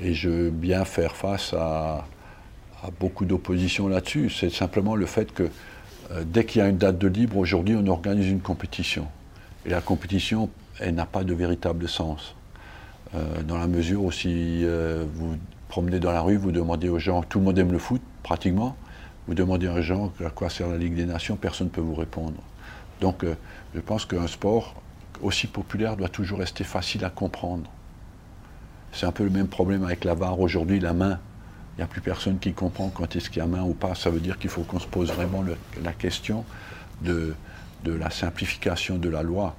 et 0.00 0.14
je 0.14 0.28
veux 0.28 0.50
bien 0.50 0.86
faire 0.86 1.14
face 1.14 1.52
à, 1.52 2.06
beaucoup 3.00 3.26
d'opposition 3.26 3.88
là-dessus. 3.88 4.30
C'est 4.30 4.50
simplement 4.50 4.94
le 4.94 5.06
fait 5.06 5.32
que 5.32 5.42
euh, 6.12 6.22
dès 6.24 6.44
qu'il 6.44 6.62
y 6.62 6.64
a 6.64 6.68
une 6.68 6.78
date 6.78 6.98
de 6.98 7.08
libre, 7.08 7.36
aujourd'hui, 7.36 7.76
on 7.76 7.86
organise 7.88 8.28
une 8.28 8.40
compétition. 8.40 9.08
Et 9.66 9.70
la 9.70 9.80
compétition, 9.80 10.48
elle 10.78 10.94
n'a 10.94 11.04
pas 11.04 11.24
de 11.24 11.34
véritable 11.34 11.88
sens. 11.88 12.34
Euh, 13.14 13.42
dans 13.42 13.58
la 13.58 13.66
mesure 13.66 14.04
où 14.04 14.12
si 14.12 14.64
vous 15.14 15.36
promenez 15.68 16.00
dans 16.00 16.12
la 16.12 16.22
rue, 16.22 16.36
vous 16.36 16.52
demandez 16.52 16.88
aux 16.88 16.98
gens, 16.98 17.22
tout 17.22 17.40
le 17.40 17.44
monde 17.44 17.58
aime 17.58 17.72
le 17.72 17.78
foot, 17.78 18.00
pratiquement, 18.22 18.76
vous 19.26 19.34
demandez 19.34 19.68
aux 19.68 19.82
gens 19.82 20.12
à 20.24 20.30
quoi 20.30 20.48
sert 20.48 20.68
la 20.68 20.78
Ligue 20.78 20.94
des 20.94 21.06
Nations, 21.06 21.36
personne 21.36 21.66
ne 21.66 21.72
peut 21.72 21.80
vous 21.82 21.94
répondre. 21.94 22.40
Donc 23.00 23.24
euh, 23.24 23.34
je 23.74 23.80
pense 23.80 24.04
qu'un 24.04 24.26
sport 24.26 24.74
aussi 25.22 25.46
populaire 25.46 25.96
doit 25.96 26.08
toujours 26.08 26.38
rester 26.38 26.64
facile 26.64 27.04
à 27.04 27.10
comprendre. 27.10 27.70
C'est 28.92 29.06
un 29.06 29.12
peu 29.12 29.24
le 29.24 29.30
même 29.30 29.48
problème 29.48 29.84
avec 29.84 30.04
la 30.04 30.14
VAR 30.14 30.40
aujourd'hui, 30.40 30.80
la 30.80 30.92
main. 30.92 31.18
Il 31.74 31.80
n'y 31.80 31.84
a 31.84 31.86
plus 31.86 32.00
personne 32.00 32.38
qui 32.38 32.54
comprend 32.54 32.88
quand 32.88 33.14
est-ce 33.16 33.28
qu'il 33.28 33.38
y 33.38 33.42
a 33.42 33.46
main 33.46 33.62
ou 33.62 33.74
pas. 33.74 33.94
Ça 33.94 34.08
veut 34.08 34.20
dire 34.20 34.38
qu'il 34.38 34.48
faut 34.48 34.62
qu'on 34.62 34.78
se 34.78 34.86
pose 34.86 35.12
vraiment 35.12 35.44
la 35.82 35.92
question 35.92 36.44
de, 37.02 37.34
la 37.84 38.08
simplification 38.10 38.96
de 38.96 39.10
la 39.10 39.22
loi. 39.22 39.54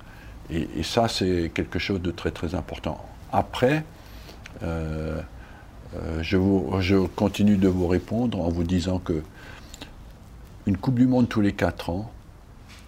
Et, 0.50 0.82
ça, 0.82 1.08
c'est 1.08 1.52
quelque 1.54 1.78
chose 1.78 2.02
de 2.02 2.10
très 2.10 2.32
très 2.32 2.56
important. 2.56 3.06
Après, 3.32 3.84
euh, 4.63 5.21
euh, 5.95 6.23
je, 6.23 6.38
je, 6.80 6.95
continue 6.95 7.58
de 7.58 7.67
vous 7.67 7.88
répondre 7.88 8.41
en 8.41 8.50
vous 8.50 8.63
disant 8.63 8.97
que 8.97 9.21
une 10.65 10.78
Coupe 10.78 10.95
du 10.95 11.06
Monde 11.06 11.30
tous 11.30 11.41
les 11.41 11.54
4 11.54 11.89
ans, 11.91 12.12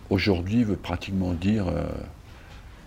aujourd'hui 0.10 0.63
veut 0.63 0.76
pratiquement 0.76 1.34
dire 1.34 1.67
euh, 1.67 1.84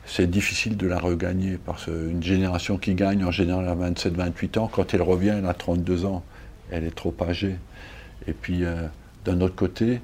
c'est 0.04 0.28
difficile 0.28 0.76
de 0.76 0.86
la 0.86 0.98
regagner 0.98 1.58
parce 1.64 1.84
qu'une 1.84 2.22
génération 2.22 2.76
qui 2.76 2.94
gagne 2.94 3.24
en 3.24 3.30
général 3.30 3.68
à 3.68 3.74
27-28 3.74 4.58
ans, 4.58 4.68
quand 4.68 4.94
elle 4.94 5.02
revient, 5.02 5.34
elle 5.38 5.46
a 5.46 5.54
32 5.54 6.04
ans, 6.04 6.24
elle 6.70 6.84
est 6.84 6.94
trop 6.94 7.14
âgée. 7.20 7.56
Et 8.26 8.32
puis 8.32 8.64
euh, 8.64 8.86
d'un 9.24 9.40
autre 9.40 9.54
côté, 9.54 10.00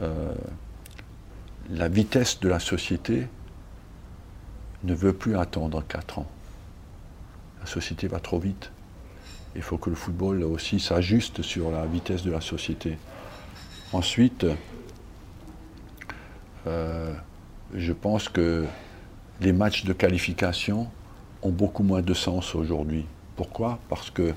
euh, 0.00 0.32
la 1.70 1.88
vitesse 1.88 2.40
de 2.40 2.48
la 2.48 2.60
société 2.60 3.26
ne 4.84 4.94
veut 4.94 5.12
plus 5.12 5.36
attendre 5.36 5.84
4 5.86 6.20
ans. 6.20 6.26
La 7.60 7.66
société 7.66 8.08
va 8.08 8.20
trop 8.20 8.38
vite. 8.38 8.70
Il 9.56 9.62
faut 9.62 9.76
que 9.76 9.90
le 9.90 9.96
football 9.96 10.44
aussi 10.44 10.78
s'ajuste 10.78 11.42
sur 11.42 11.70
la 11.70 11.84
vitesse 11.86 12.22
de 12.22 12.30
la 12.30 12.40
société. 12.40 12.96
Ensuite, 13.92 14.46
euh, 16.66 17.12
je 17.74 17.92
pense 17.92 18.28
que 18.28 18.64
les 19.40 19.52
matchs 19.52 19.84
de 19.84 19.92
qualification 19.92 20.88
ont 21.42 21.50
beaucoup 21.50 21.82
moins 21.82 22.02
de 22.02 22.14
sens 22.14 22.54
aujourd'hui. 22.54 23.06
Pourquoi? 23.36 23.78
Parce 23.88 24.10
que 24.10 24.34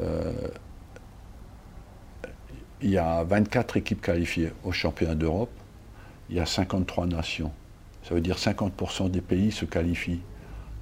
euh, 0.00 0.32
il 2.80 2.90
y 2.90 2.98
a 2.98 3.24
24 3.24 3.76
équipes 3.76 4.00
qualifiées 4.00 4.52
au 4.64 4.72
championnat 4.72 5.14
d'Europe, 5.14 5.50
il 6.30 6.36
y 6.36 6.40
a 6.40 6.46
53 6.46 7.06
nations. 7.06 7.52
Ça 8.04 8.14
veut 8.14 8.20
dire 8.20 8.36
50% 8.36 9.10
des 9.10 9.20
pays 9.20 9.50
se 9.50 9.64
qualifient. 9.64 10.20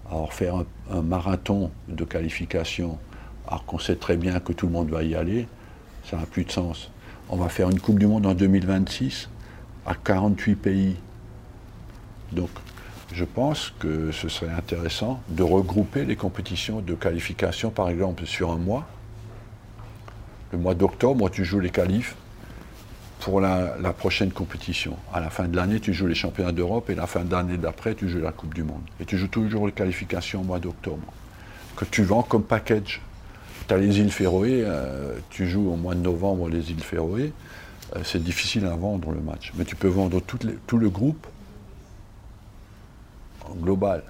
Alors 0.09 0.33
faire 0.33 0.64
un, 0.90 1.03
marathon 1.03 1.72
de 1.88 2.05
qualification, 2.05 2.99
alors 3.49 3.64
qu'on 3.64 3.79
sait 3.79 3.96
très 3.96 4.16
bien 4.16 4.38
que 4.38 4.53
tout 4.53 4.66
le 4.66 4.72
monde 4.72 4.90
va 4.90 5.03
y 5.03 5.16
aller, 5.16 5.49
ça 6.05 6.16
n'a 6.16 6.27
plus 6.27 6.44
de 6.44 6.53
sens. 6.53 6.92
On 7.29 7.37
va 7.37 7.49
faire 7.49 7.68
une 7.70 7.81
Coupe 7.81 7.99
du 7.99 8.07
Monde 8.07 8.27
en 8.27 8.35
2026 8.35 9.29
à 9.87 9.94
48 9.94 10.55
pays. 10.57 10.96
Donc, 12.33 12.51
je 13.12 13.25
pense 13.25 13.72
que 13.79 14.11
ce 14.11 14.29
serait 14.29 14.53
intéressant 14.53 15.20
de 15.29 15.42
regrouper 15.42 16.05
les 16.05 16.16
compétitions 16.16 16.81
de 16.81 16.94
qualification, 16.94 17.70
par 17.70 17.88
exemple, 17.88 18.27
sur 18.27 18.51
un 18.51 18.59
mois. 18.59 18.87
Le 20.53 20.59
mois 20.59 20.75
d'octobre, 20.75 21.31
tu 21.31 21.44
joues 21.44 21.61
les 21.61 21.70
qualifs 21.70 22.16
pour 23.20 23.40
la, 23.40 23.77
prochaine 23.96 24.31
compétition. 24.31 24.96
À 25.12 25.20
la 25.20 25.31
fin 25.31 25.49
de 25.49 25.57
l'année, 25.57 25.81
tu 25.81 25.92
joues 25.92 26.07
les 26.07 26.14
championnats 26.14 26.53
d'Europe 26.53 26.90
et 26.90 26.94
la 26.94 27.07
fin 27.07 27.25
d'année 27.25 27.57
d'après, 27.57 27.94
tu 27.94 28.09
joues 28.09 28.20
la 28.20 28.33
Coupe 28.33 28.55
du 28.55 28.62
Monde. 28.62 28.83
Et 29.01 29.05
tu 29.05 29.16
joues 29.18 29.29
toujours 29.29 29.66
les 29.66 29.72
qualifications 29.72 30.42
au 30.42 30.44
mois 30.44 30.59
d'octobre, 30.59 31.12
que 31.77 31.85
tu 31.85 32.03
vends 32.03 32.22
comme 32.22 32.42
package. 32.44 33.01
Tu 33.66 33.75
as 33.75 33.79
les 33.79 33.99
îles 33.99 34.12
Féroé, 34.12 34.62
euh, 34.64 35.16
tu 35.31 35.49
joues 35.49 35.72
au 35.72 35.77
mois 35.77 35.94
de 35.94 36.01
novembre 36.01 36.49
les 36.49 36.70
îles 36.70 36.83
Féroé, 36.83 37.33
c'est 38.05 38.22
difficile 38.22 38.66
à 38.66 38.75
vendre 38.77 39.12
le 39.12 39.20
match. 39.20 39.53
Mais 39.57 39.64
tu 39.64 39.77
peux 39.77 39.88
vendre 39.88 40.20
tout 40.20 40.79
le 40.79 40.90
groupe 40.90 41.27
en 43.51 43.55
global. 43.55 44.03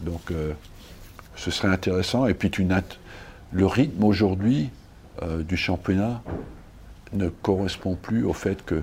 Donc 0.00 0.30
euh, 0.30 0.52
ce 1.36 1.50
serait 1.50 1.68
intéressant. 1.68 2.26
Et 2.26 2.34
puis 2.34 2.50
tu 2.50 2.66
le 3.52 3.66
rythme 3.66 4.04
aujourd'hui 4.04 4.70
euh, 5.22 5.42
du 5.42 5.56
championnat 5.56 6.22
ne 7.12 7.28
correspond 7.28 7.96
plus 7.96 8.24
au 8.24 8.32
fait 8.32 8.64
que 8.64 8.82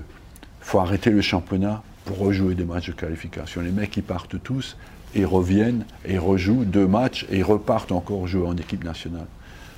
faut 0.60 0.80
arrêter 0.80 1.10
le 1.10 1.22
championnat 1.22 1.82
pour 2.04 2.18
rejouer 2.18 2.54
des 2.54 2.64
matchs 2.64 2.88
de 2.88 2.92
qualification. 2.92 3.62
Les 3.62 3.70
mecs, 3.70 3.96
ils 3.96 4.02
partent 4.02 4.42
tous 4.42 4.76
et 5.14 5.24
reviennent 5.24 5.84
et 6.04 6.18
rejouent 6.18 6.64
deux 6.64 6.86
matchs 6.86 7.26
et 7.30 7.42
repartent 7.42 7.92
encore 7.92 8.26
jouer 8.26 8.46
en 8.46 8.56
équipe 8.56 8.84
nationale. 8.84 9.26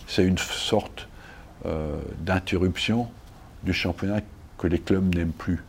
C'est 0.09 0.25
une 0.25 0.39
sorte 0.39 1.07
d'interruption 2.25 3.09
du 3.63 3.73
championnat 3.73 4.21
que 4.59 4.67
les 4.67 4.79
clubs 4.79 5.15
n'aiment 5.15 5.33
plus 5.33 5.63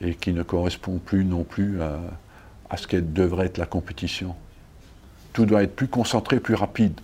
et 0.00 0.14
qui 0.14 0.32
ne 0.32 0.42
correspond 0.42 0.98
plus 0.98 1.24
non 1.24 1.44
plus 1.44 1.80
à, 1.82 2.76
ce 2.76 2.86
qu'elle 2.86 3.12
devrait 3.12 3.46
être 3.46 3.58
la 3.58 3.66
compétition. 3.66 4.36
Tout 5.32 5.46
doit 5.46 5.62
être 5.62 5.74
plus 5.74 5.88
concentré, 5.88 6.40
plus 6.40 6.54
rapide. 6.54 7.00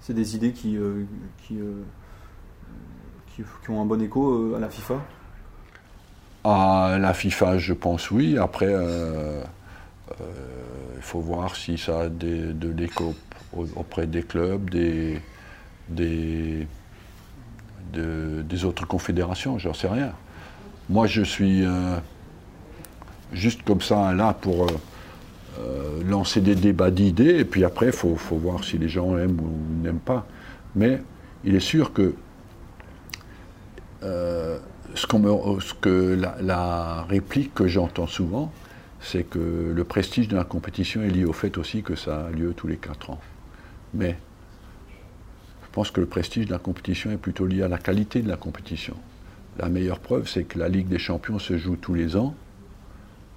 C'est 0.00 0.14
des 0.14 0.36
idées 0.36 0.52
qui, 0.52 0.76
euh, 0.76 1.04
euh, 1.52 1.82
qui, 3.34 3.42
qui, 3.64 3.70
ont 3.70 3.82
un 3.82 3.84
bon 3.84 4.00
écho 4.00 4.32
euh, 4.32 4.56
à 4.56 4.60
la 4.60 4.68
FIFA? 4.68 4.94
À 6.44 6.96
la 7.00 7.12
FIFA, 7.12 7.58
je 7.58 7.72
pense 7.72 8.10
oui. 8.10 8.38
Après, 8.38 8.72
il 10.96 11.02
faut 11.02 11.20
voir 11.20 11.56
si 11.56 11.76
ça 11.76 12.02
a 12.02 12.08
de 12.08 12.70
l'écho 12.70 13.14
auprès 13.52 14.06
des 14.06 14.22
clubs, 14.22 14.70
des, 14.70 15.20
des, 15.88 16.66
des 17.92 18.64
autres 18.64 18.86
confédérations, 18.86 19.58
j'en 19.58 19.74
sais 19.74 19.88
rien. 19.88 20.12
Moi, 20.88 21.06
je 21.06 21.22
suis 21.22 21.64
euh, 21.64 21.96
juste 23.32 23.62
comme 23.62 23.80
ça 23.80 24.14
là 24.14 24.32
pour 24.32 24.64
euh, 24.64 24.68
euh, 25.58 26.02
lancer 26.04 26.40
des 26.40 26.54
débats 26.54 26.90
d'idées, 26.90 27.38
et 27.38 27.44
puis 27.44 27.64
après, 27.64 27.86
il 27.86 27.92
faut, 27.92 28.16
voir 28.30 28.64
si 28.64 28.78
les 28.78 28.88
gens 28.88 29.16
aiment 29.18 29.40
ou 29.40 29.82
n'aiment 29.82 29.98
pas. 29.98 30.26
Mais 30.74 31.02
il 31.44 31.54
est 31.54 31.60
sûr 31.60 31.92
que, 31.92 32.14
ce, 34.02 35.74
que 35.80 36.14
la, 36.14 36.36
la 36.40 37.02
réplique 37.08 37.54
que 37.54 37.66
j'entends 37.66 38.06
souvent, 38.06 38.52
c'est 39.00 39.24
que 39.24 39.72
le 39.74 39.84
prestige 39.84 40.28
de 40.28 40.36
la 40.36 40.44
compétition 40.44 41.02
est 41.02 41.10
lié 41.10 41.24
au 41.24 41.32
fait 41.32 41.58
aussi 41.58 41.82
que 41.82 41.96
ça 41.96 42.26
a 42.26 42.30
lieu 42.30 42.54
tous 42.56 42.66
les 42.66 42.76
quatre 42.76 43.10
ans. 43.10 43.20
Mais 43.94 44.16
pense 45.78 45.92
que 45.92 46.00
le 46.00 46.08
prestige 46.08 46.46
de 46.46 46.50
la 46.50 46.58
compétition 46.58 47.12
est 47.12 47.18
plutôt 47.18 47.46
lié 47.46 47.62
à 47.62 47.68
la 47.68 47.78
qualité 47.78 48.20
de 48.20 48.28
la 48.28 48.36
compétition. 48.36 48.96
La 49.60 49.68
meilleure 49.68 50.00
preuve, 50.00 50.26
c'est 50.26 50.42
que 50.42 50.58
la 50.58 50.68
Ligue 50.68 50.88
des 50.88 50.98
Champions 50.98 51.38
se 51.38 51.56
joue 51.56 51.76
tous 51.76 51.94
les 51.94 52.16
ans 52.16 52.34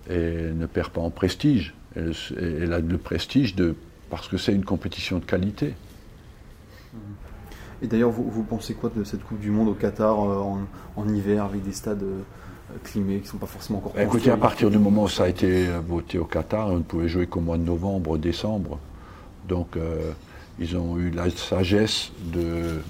et 0.09 0.49
ne 0.51 0.65
perd 0.65 0.89
pas 0.89 1.01
en 1.01 1.11
prestige. 1.11 1.75
Elle, 1.95 2.73
a 2.73 2.79
le 2.79 2.97
prestige 2.97 3.53
de, 3.55 3.75
parce 4.09 4.27
que 4.27 4.37
c'est 4.37 4.55
une 4.55 4.65
compétition 4.65 5.19
de 5.19 5.23
qualité. 5.23 5.75
Et 7.83 7.85
d'ailleurs, 7.85 8.09
vous, 8.09 8.41
pensez 8.41 8.73
quoi 8.73 8.89
de 8.89 9.03
cette 9.03 9.23
Coupe 9.23 9.39
du 9.39 9.51
Monde 9.51 9.67
au 9.67 9.75
Qatar 9.75 10.17
en, 10.17 11.07
hiver 11.13 11.43
avec 11.43 11.61
des 11.61 11.73
stades 11.73 12.03
climés 12.83 13.17
qui 13.17 13.25
ne 13.25 13.29
sont 13.33 13.37
pas 13.37 13.45
forcément 13.45 13.77
encore 13.77 13.93
bah, 13.93 14.01
Écoutez, 14.01 14.31
à 14.31 14.37
partir 14.37 14.71
du 14.71 14.79
moment 14.79 15.03
où 15.03 15.09
ça 15.09 15.25
a 15.25 15.27
été 15.27 15.67
voté 15.87 16.17
au 16.17 16.25
Qatar, 16.25 16.69
on 16.69 16.77
ne 16.77 16.83
pouvait 16.83 17.07
jouer 17.07 17.27
qu'au 17.27 17.39
mois 17.39 17.59
de 17.59 17.63
novembre, 17.65 18.17
décembre. 18.17 18.79
Donc, 19.47 19.77
ils 20.61 20.77
ont 20.77 20.97
eu 20.99 21.09
la 21.09 21.29
sagesse 21.31 22.11
de, 22.31 22.81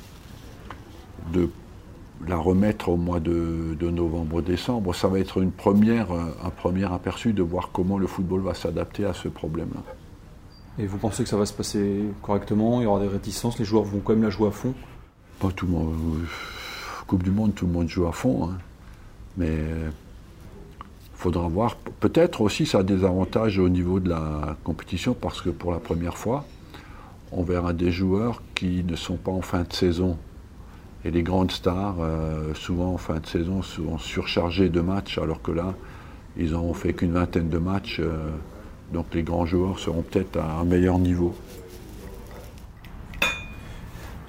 de 1.32 1.50
la 2.28 2.36
remettre 2.36 2.90
au 2.90 2.98
mois 2.98 3.22
de, 3.22 3.78
novembre-décembre. 3.82 4.94
Ça 4.94 5.08
va 5.08 5.20
être 5.20 5.38
une 5.38 5.52
première, 5.52 6.12
un 6.12 6.50
premier 6.50 6.92
aperçu 6.92 7.32
de 7.32 7.42
voir 7.42 7.70
comment 7.72 7.98
le 7.98 8.08
football 8.08 8.42
va 8.42 8.54
s'adapter 8.54 9.06
à 9.06 9.14
ce 9.14 9.30
problème-là. 9.30 9.82
Et 10.80 10.86
vous 10.86 10.98
pensez 10.98 11.24
que 11.24 11.30
ça 11.30 11.38
va 11.38 11.46
se 11.46 11.54
passer 11.54 12.04
correctement? 12.22 12.82
Il 12.82 12.84
y 12.84 12.88
aura 12.88 13.00
des 13.00 13.08
réticences? 13.08 13.58
Les 13.58 13.66
joueurs 13.66 13.84
vont 13.84 14.00
quand 14.00 14.14
même 14.14 14.24
la 14.24 14.30
jouer 14.30 14.50
à 14.50 14.52
fond? 14.52 14.74
Pas 15.40 15.52
tout 15.52 15.66
le 15.66 15.72
monde. 15.72 15.96
Coupe 17.08 17.24
du 17.24 17.32
Monde, 17.32 17.56
tout 17.56 17.66
le 17.66 17.72
monde 17.72 17.88
joue 17.88 18.06
à 18.06 18.12
fond. 18.12 18.50
Hein. 18.50 18.58
Mais 19.38 19.48
il 19.48 21.16
faudra 21.16 21.48
voir. 21.48 21.78
Peut-être 21.78 22.42
aussi 22.42 22.66
ça 22.66 22.80
a 22.80 22.84
des 22.84 23.06
avantages 23.06 23.60
au 23.60 23.70
niveau 23.70 24.02
de 24.02 24.10
la 24.10 24.58
compétition 24.66 25.14
parce 25.14 25.42
que 25.42 25.50
pour 25.50 25.72
la 25.72 25.80
première 25.80 26.18
fois, 26.18 26.46
on 27.32 27.44
verra 27.44 27.74
des 27.74 27.92
joueurs 27.92 28.42
qui 28.56 28.84
ne 28.84 28.96
sont 28.96 29.16
pas 29.16 29.32
en 29.32 29.42
fin 29.42 29.64
de 29.64 29.74
saison. 29.74 30.18
Et 31.04 31.12
les 31.12 31.24
grandes 31.24 31.52
stars, 31.52 31.98
euh, 32.00 32.54
souvent 32.54 32.94
en 32.94 32.98
fin 32.98 33.20
de 33.20 33.26
saison, 33.26 33.62
sont 33.62 33.98
surchargés 33.98 34.70
de 34.70 34.82
matchs, 34.82 35.18
alors 35.18 35.42
que 35.42 35.52
là, 35.52 35.74
ils 36.38 36.52
n'ont 36.52 36.74
fait 36.74 36.94
qu'une 36.94 37.14
vingtaine 37.14 37.50
de 37.50 37.58
matchs. 37.58 38.00
Euh, 38.00 38.30
donc 38.94 39.08
les 39.14 39.24
grands 39.24 39.46
joueurs 39.46 39.80
seront 39.80 40.02
peut-être 40.02 40.38
à 40.38 40.60
un 40.60 40.66
meilleur 40.66 41.00
niveau. 41.00 41.34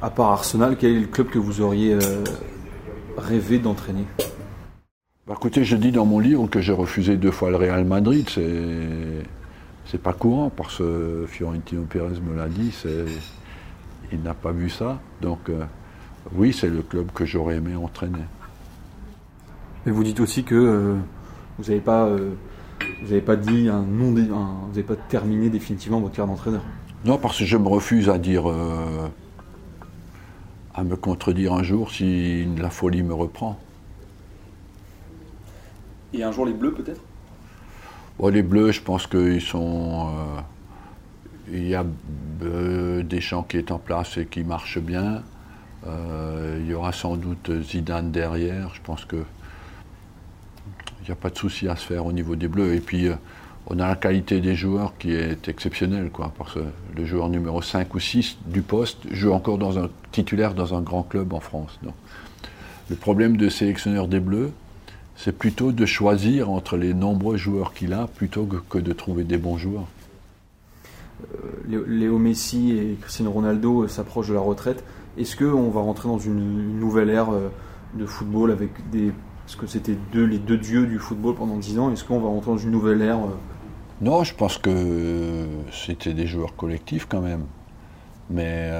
À 0.01 0.11
part 0.11 0.31
Arsenal, 0.31 0.77
quel 0.79 0.97
est 0.97 1.01
le 1.01 1.07
club 1.07 1.29
que 1.29 1.39
vous 1.39 1.61
auriez 1.61 1.95
euh, 1.95 2.25
rêvé 3.17 3.59
d'entraîner? 3.59 4.05
Bah, 5.27 5.35
Écoutez, 5.37 5.65
je 5.65 5.77
dis 5.77 5.93
dans 5.93 6.07
mon 6.07 6.19
livre 6.19 6.49
que 6.49 6.61
j'ai 6.61 6.73
refusé 6.73 7.17
deux 7.17 7.31
fois 7.31 7.51
le 7.51 7.57
Real 7.57 7.85
Madrid. 7.85 8.29
C'est 8.29 9.23
c'est 9.87 10.01
pas 10.03 10.13
courant 10.13 10.51
parce 10.51 10.79
que 10.79 11.27
Fiorentino 11.29 11.83
Pérez 11.83 12.21
me 12.21 12.37
l'a 12.37 12.49
dit, 12.49 12.73
il 14.13 14.23
n'a 14.23 14.35
pas 14.35 14.53
vu 14.53 14.71
ça. 14.71 15.01
Donc 15.21 15.49
euh, 15.49 15.65
oui, 16.35 16.53
c'est 16.53 16.69
le 16.69 16.83
club 16.83 17.11
que 17.13 17.25
j'aurais 17.25 17.57
aimé 17.57 17.75
entraîner. 17.75 18.25
Mais 19.85 19.93
vous 19.93 20.05
dites 20.05 20.21
aussi 20.21 20.45
que 20.45 20.55
euh, 20.55 20.95
vous 21.59 21.65
n'avez 21.65 21.81
pas, 21.81 22.07
euh, 22.07 22.35
vous 23.03 23.21
pas 23.21 23.37
dit 23.37 23.69
un 23.69 23.83
nom, 23.83 24.13
vous 24.13 24.69
n'avez 24.69 24.83
pas 24.83 24.97
terminé 24.97 25.51
définitivement 25.51 26.01
votre 26.01 26.15
carrière 26.15 26.35
d'entraîneur. 26.35 26.63
Non, 27.05 27.19
parce 27.19 27.39
que 27.39 27.45
je 27.45 27.57
me 27.57 27.67
refuse 27.67 28.09
à 28.09 28.19
dire, 28.19 28.45
à 30.73 30.85
me 30.85 30.95
contredire 30.95 31.53
un 31.53 31.65
jour 31.65 31.91
si 31.91 32.45
la 32.57 32.71
folie 32.71 33.03
me 33.03 33.13
reprend. 33.13 33.59
Et 36.15 36.23
un 36.23 36.31
jour 36.31 36.47
les 36.47 36.53
Bleus 36.53 36.73
peut-être? 36.73 37.01
Les 38.31 38.43
Bleus, 38.43 38.73
je 38.73 38.81
pense 38.81 39.07
qu'ils 39.07 39.41
sont. 39.41 40.09
Euh, 40.09 40.41
il 41.53 41.69
y 41.69 41.75
a 41.75 41.85
euh, 42.43 43.03
des 43.03 43.21
champs 43.21 43.43
qui 43.43 43.57
est 43.57 43.71
en 43.71 43.79
place 43.79 44.17
et 44.17 44.27
qui 44.27 44.45
marchent 44.45 44.79
bien. 44.79 45.23
Euh, 45.87 46.59
il 46.61 46.71
y 46.71 46.75
aura 46.75 46.93
sans 46.93 47.17
doute 47.17 47.51
Zidane 47.63 48.11
derrière. 48.11 48.73
Je 48.75 48.81
pense 48.83 49.05
que 49.05 49.17
il 51.01 51.07
n'y 51.07 51.11
a 51.11 51.17
pas 51.17 51.31
de 51.31 51.39
souci 51.39 51.67
à 51.69 51.75
se 51.75 51.85
faire 51.85 52.07
au 52.07 52.13
niveau 52.13 52.37
des 52.37 52.47
Bleus. 52.47 52.75
Et 52.75 52.81
puis, 52.81 53.09
on 53.67 53.81
a 53.81 53.89
la 53.89 53.97
qualité 53.97 54.41
des 54.41 54.55
joueurs 54.55 54.97
qui 54.99 55.13
est 55.13 55.49
exceptionnelle, 55.49 56.11
quoi, 56.11 56.33
parce 56.39 56.55
que 56.55 56.61
le 56.97 57.05
joueur 57.05 57.29
numéro 57.29 57.61
5 57.61 57.93
ou 57.93 57.99
6 57.99 58.39
du 58.47 58.63
poste 58.63 59.13
joue 59.13 59.33
encore 59.33 59.59
dans 59.59 59.81
un 59.81 59.89
titulaire 60.13 60.55
dans 60.55 60.75
un 60.75 60.81
grand 60.81 61.03
club 61.03 61.33
en 61.33 61.41
France. 61.41 61.81
le 62.89 62.97
problème 62.97 63.37
de 63.37 63.49
sélectionneur 63.49 64.07
des 64.07 64.21
Bleus, 64.21 64.53
c'est 65.23 65.31
plutôt 65.31 65.71
de 65.71 65.87
choisir 65.87 66.51
entre 66.51 66.77
les 66.77 66.95
nombreux 66.95 67.37
joueurs 67.37 67.75
qu'il 67.75 67.93
a 67.93 68.09
plutôt 68.09 68.45
que, 68.69 68.79
de 68.79 68.93
trouver 68.93 69.23
des 69.23 69.39
bons 69.39 69.57
joueurs. 69.57 69.87
Euh, 71.71 71.85
Léo 71.87 72.19
Messi 72.19 72.73
et 72.73 72.97
Cristiano 73.01 73.31
Ronaldo 73.31 73.85
euh, 73.85 73.89
s'approchent 73.89 74.31
de 74.31 74.35
la 74.35 74.41
retraite. 74.41 74.83
Est-ce 75.17 75.37
qu'on 75.37 75.71
va 75.71 75.81
rentrer 75.81 76.09
dans 76.09 76.19
une, 76.19 76.77
nouvelle 76.81 77.09
ère 77.09 77.31
euh, 77.31 77.51
de 77.95 78.05
football 78.05 78.51
avec 78.51 78.71
des. 78.91 79.13
Parce 79.47 79.55
que 79.55 79.69
c'était 79.69 79.97
deux, 80.13 80.25
les 80.25 80.39
deux 80.39 80.57
dieux 80.57 80.87
du 80.87 80.99
football 80.99 81.37
pendant 81.37 81.57
10 81.57 81.79
ans. 81.79 81.93
Est-ce 81.93 82.03
qu'on 82.03 82.19
va 82.19 82.29
rentrer 82.29 82.51
dans 82.51 82.59
une 82.59 82.73
nouvelle 82.73 83.01
ère 83.01 83.19
Non, 84.01 84.25
je 84.25 84.35
pense 84.35 84.59
que 84.59 85.47
c'était 85.71 86.15
des 86.15 86.27
joueurs 86.27 86.57
collectifs 86.57 87.07
quand 87.09 87.21
même. 87.21 87.45
Mais 88.29 88.71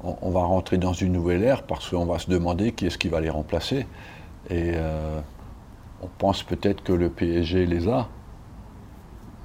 on, 0.00 0.30
va 0.30 0.40
rentrer 0.40 0.76
dans 0.76 0.92
une 0.92 1.12
nouvelle 1.12 1.42
ère 1.42 1.62
parce 1.62 1.90
qu'on 1.90 2.04
va 2.04 2.18
se 2.18 2.28
demander 2.28 2.72
qui 2.72 2.86
est-ce 2.86 2.98
qui 2.98 3.08
va 3.08 3.20
les 3.20 3.30
remplacer. 3.30 3.86
Et 4.50 4.72
on 6.02 6.08
pense 6.18 6.42
peut-être 6.42 6.82
que 6.82 6.92
le 6.92 7.08
PSG 7.08 7.64
les 7.64 7.88
a, 7.88 8.08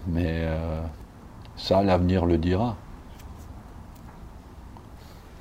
mais 0.08 0.26
euh, 0.44 0.82
ça, 1.56 1.84
l'avenir 1.84 2.26
le 2.26 2.38
dira. 2.38 2.76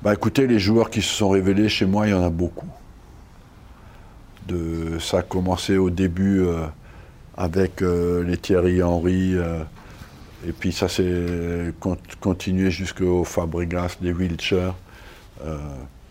Bah 0.03 0.13
écoutez, 0.13 0.45
les 0.45 0.59
joueurs 0.59 0.89
qui 0.91 1.01
se 1.01 1.13
sont 1.13 1.29
révélés 1.29 1.69
chez 1.69 1.85
moi, 1.85 2.07
il 2.07 2.11
y 2.11 2.13
en 2.13 2.23
a 2.23 2.29
beaucoup. 2.29 2.69
De, 4.47 4.99
ça 4.99 5.19
a 5.19 5.21
commencé 5.23 5.77
au 5.77 5.89
début 5.89 6.39
euh, 6.39 6.65
avec 7.35 7.81
euh, 7.81 8.23
les 8.23 8.37
Thierry 8.37 8.81
Henry, 8.83 9.35
et 10.45 10.51
puis 10.51 10.71
ça 10.71 10.87
s'est 10.87 11.73
continué 12.21 12.69
jusqu'au 12.69 13.23
Fabregas, 13.23 13.97
des 13.99 14.13
Wiltshire. 14.13 14.75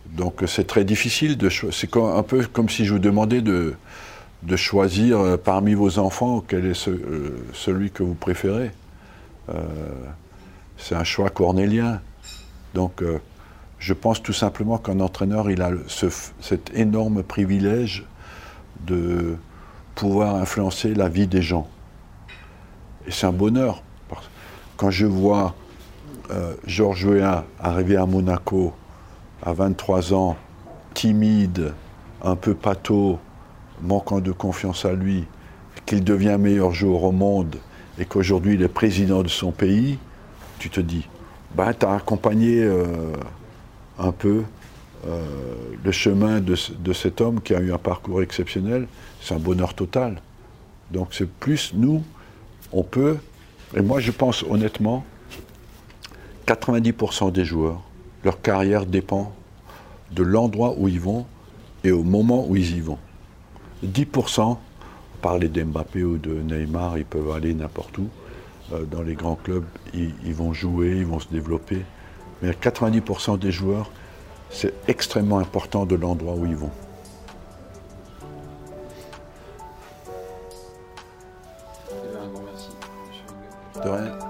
donc 0.07 0.43
c'est 0.47 0.67
très 0.67 0.85
difficile 0.85 1.37
de 1.39 1.49
C'est 1.49 1.97
un 1.97 2.23
peu 2.25 2.45
comme 2.47 2.69
si 2.69 2.85
je 2.85 2.93
vous 2.93 2.99
demandais 2.99 3.41
de, 3.41 3.77
de 4.43 4.57
choisir 4.57 5.19
euh, 5.19 5.37
parmi 5.37 5.75
vos 5.75 5.99
enfants 5.99 6.43
quel 6.47 6.67
est 6.67 6.89
euh, 6.89 7.47
celui 7.53 7.91
que 7.91 8.03
vous 8.03 8.15
préférez. 8.15 8.71
Euh, 9.49 9.63
c'est 10.77 10.95
un 10.95 11.05
choix 11.05 11.31
cornélien. 11.31 12.01
Donc, 12.75 13.03
je 13.79 13.95
pense 13.95 14.23
tout 14.23 14.35
simplement 14.35 14.77
qu'un 14.77 15.01
entraîneur, 15.01 15.51
il 15.51 15.63
a 15.63 15.71
cet 15.89 16.71
énorme 16.75 17.23
privilège 17.23 18.05
de 18.87 19.37
pouvoir 19.95 20.35
influencer 20.35 20.93
la 20.93 21.09
vie 21.09 21.27
des 21.27 21.41
gens. 21.41 21.67
Et 23.07 23.11
c'est 23.11 23.27
un 23.27 23.33
bonheur. 23.33 23.83
Quand 24.77 24.91
je 24.91 25.07
vois 25.07 25.55
Georges 26.67 27.07
Weah 27.07 27.47
arriver 27.59 27.97
à 27.97 28.05
Monaco 28.05 28.75
à 29.43 29.55
23 29.55 30.13
ans, 30.13 30.37
timide, 30.93 31.73
un 32.23 32.37
peu 32.37 32.53
pâteau, 32.53 33.19
manquant 33.83 34.21
de 34.21 34.33
confiance 34.33 34.85
à 34.85 34.93
lui, 34.93 35.25
qu'il 35.85 36.05
devient 36.05 36.37
meilleur 36.39 36.73
joueur 36.73 37.05
au 37.05 37.13
monde 37.13 37.57
et 37.99 38.05
qu'aujourd'hui 38.05 38.55
il 38.55 38.63
est 38.63 38.69
président 38.69 39.23
de 39.23 39.29
son 39.29 39.53
pays, 39.53 39.99
tu 40.59 40.71
te 40.71 40.81
dis, 40.81 41.07
ben, 41.55 41.73
tu 41.73 41.87
as 41.87 41.95
accompagné 41.95 42.63
euh, 42.63 43.13
un 43.99 44.13
peu 44.13 44.43
euh, 45.07 45.25
le 45.85 45.93
chemin 45.93 46.41
de, 46.41 46.57
de, 46.79 46.93
cet 46.93 47.21
homme 47.21 47.41
qui 47.41 47.55
a 47.55 47.61
eu 47.61 47.73
un 47.73 47.79
parcours 47.79 48.23
exceptionnel, 48.23 48.87
c'est 49.21 49.35
un 49.35 49.39
bonheur 49.39 49.75
total. 49.75 50.21
Donc 50.91 51.09
c'est 51.13 51.29
plus 51.29 51.73
nous, 51.75 52.03
on 52.73 52.83
peut, 52.83 53.19
et 53.75 53.81
moi 53.81 54.01
je 54.01 54.11
pense 54.11 54.43
honnêtement, 54.43 55.05
90% 56.47 57.33
des 57.33 57.45
joueurs, 57.45 57.83
leur 58.25 58.41
carrière 58.41 58.87
dépend 58.87 59.35
de 60.13 60.23
l'endroit 60.23 60.75
où 60.77 60.89
ils 60.89 61.01
vont 61.01 61.27
et 61.85 61.91
au 61.91 62.03
moment 62.03 62.47
où 62.49 62.57
ils 62.57 62.77
y 62.77 62.81
vont. 62.81 62.99
10%, 63.85 64.57
parler 65.23 65.49
d'Mbappé 65.49 66.05
ou 66.05 66.19
de 66.19 66.35
Neymar, 66.35 66.99
ils 66.99 67.05
peuvent 67.05 67.31
aller 67.31 67.55
n'importe 67.55 67.99
où. 67.99 68.09
Euh, 68.73 68.85
dans 68.85 69.03
les 69.03 69.15
grands 69.15 69.37
clubs, 69.37 69.65
ils, 69.95 70.35
vont 70.35 70.53
jouer, 70.53 70.97
ils 70.99 71.07
vont 71.07 71.21
se 71.21 71.29
développer. 71.29 71.83
Mais 72.43 72.51
90% 72.51 73.39
des 73.39 73.53
joueurs, 73.53 73.91
c'est 74.51 74.75
extrêmement 74.89 75.39
important 75.39 75.87
de 75.87 75.97
l'endroit 75.97 76.35
où 76.35 76.47
ils 76.47 76.57
vont. 76.57 76.71
De 83.85 83.89
rien. 83.91 84.26